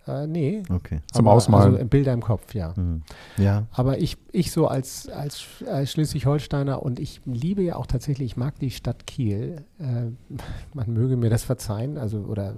[0.06, 0.62] Äh, nee.
[0.68, 1.00] Okay.
[1.12, 1.74] Zum aber, Ausmalen.
[1.74, 2.76] Also Bilder im Kopf, ja.
[2.76, 3.02] Hm.
[3.36, 3.66] Ja.
[3.72, 8.36] Aber ich, ich so als, als, als Schleswig-Holsteiner und ich liebe ja auch tatsächlich, ich
[8.36, 9.64] mag die Stadt Kiel.
[9.78, 10.10] Äh,
[10.74, 12.54] man möge mir das verzeihen, also oder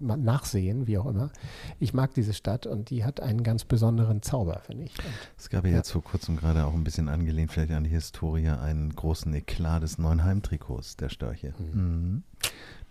[0.00, 1.30] nachsehen, wie auch immer.
[1.80, 4.98] Ich mag diese Stadt und die hat einen ganz besonderen Zauber, finde ich.
[4.98, 7.90] Und Es gab ja, jetzt vor kurzem gerade auch ein bisschen angelehnt, vielleicht an die
[7.90, 11.54] Historie, einen großen Eklat des neuen Heimtrikots der Störche.
[11.58, 12.22] Mhm.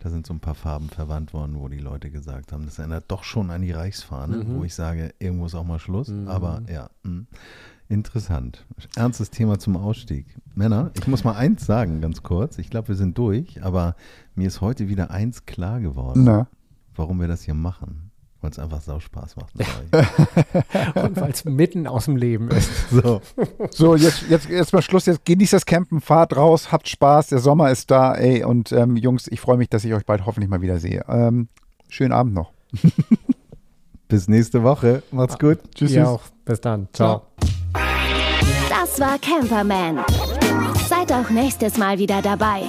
[0.04, 3.06] Da sind so ein paar Farben verwandt worden, wo die Leute gesagt haben, das erinnert
[3.08, 4.56] doch schon an die Reichsfahne, Mhm.
[4.58, 6.10] wo ich sage, irgendwo ist auch mal Schluss.
[6.10, 6.28] Mhm.
[6.28, 7.24] Aber ja, mh.
[7.90, 8.66] interessant.
[8.96, 10.26] Ernstes Thema zum Ausstieg.
[10.56, 12.58] Männer, ich muss mal eins sagen, ganz kurz.
[12.58, 13.96] Ich glaube, wir sind durch, aber
[14.36, 16.48] mir ist heute wieder eins klar geworden, Na,
[16.96, 18.12] warum wir das hier machen.
[18.44, 20.96] Weil es einfach sau Spaß macht mit euch.
[21.02, 22.70] Und weil es mitten aus dem Leben ist.
[22.92, 23.22] So.
[23.72, 25.06] so, jetzt, jetzt, jetzt mal Schluss.
[25.06, 27.28] Jetzt genießt das Campen, fahrt raus, habt Spaß.
[27.28, 28.44] Der Sommer ist da, ey.
[28.44, 31.06] Und ähm, Jungs, ich freue mich, dass ich euch bald hoffentlich mal wieder sehe.
[31.08, 31.48] Ähm,
[31.88, 32.52] schönen Abend noch.
[34.10, 35.04] Bis nächste Woche.
[35.12, 35.60] Macht's gut.
[35.74, 35.94] Tschüss.
[35.94, 36.24] Ja, auch.
[36.44, 36.90] Bis dann.
[36.92, 37.22] Ciao.
[38.70, 40.00] Das war Camperman.
[40.90, 42.64] Seid auch nächstes Mal wieder dabei.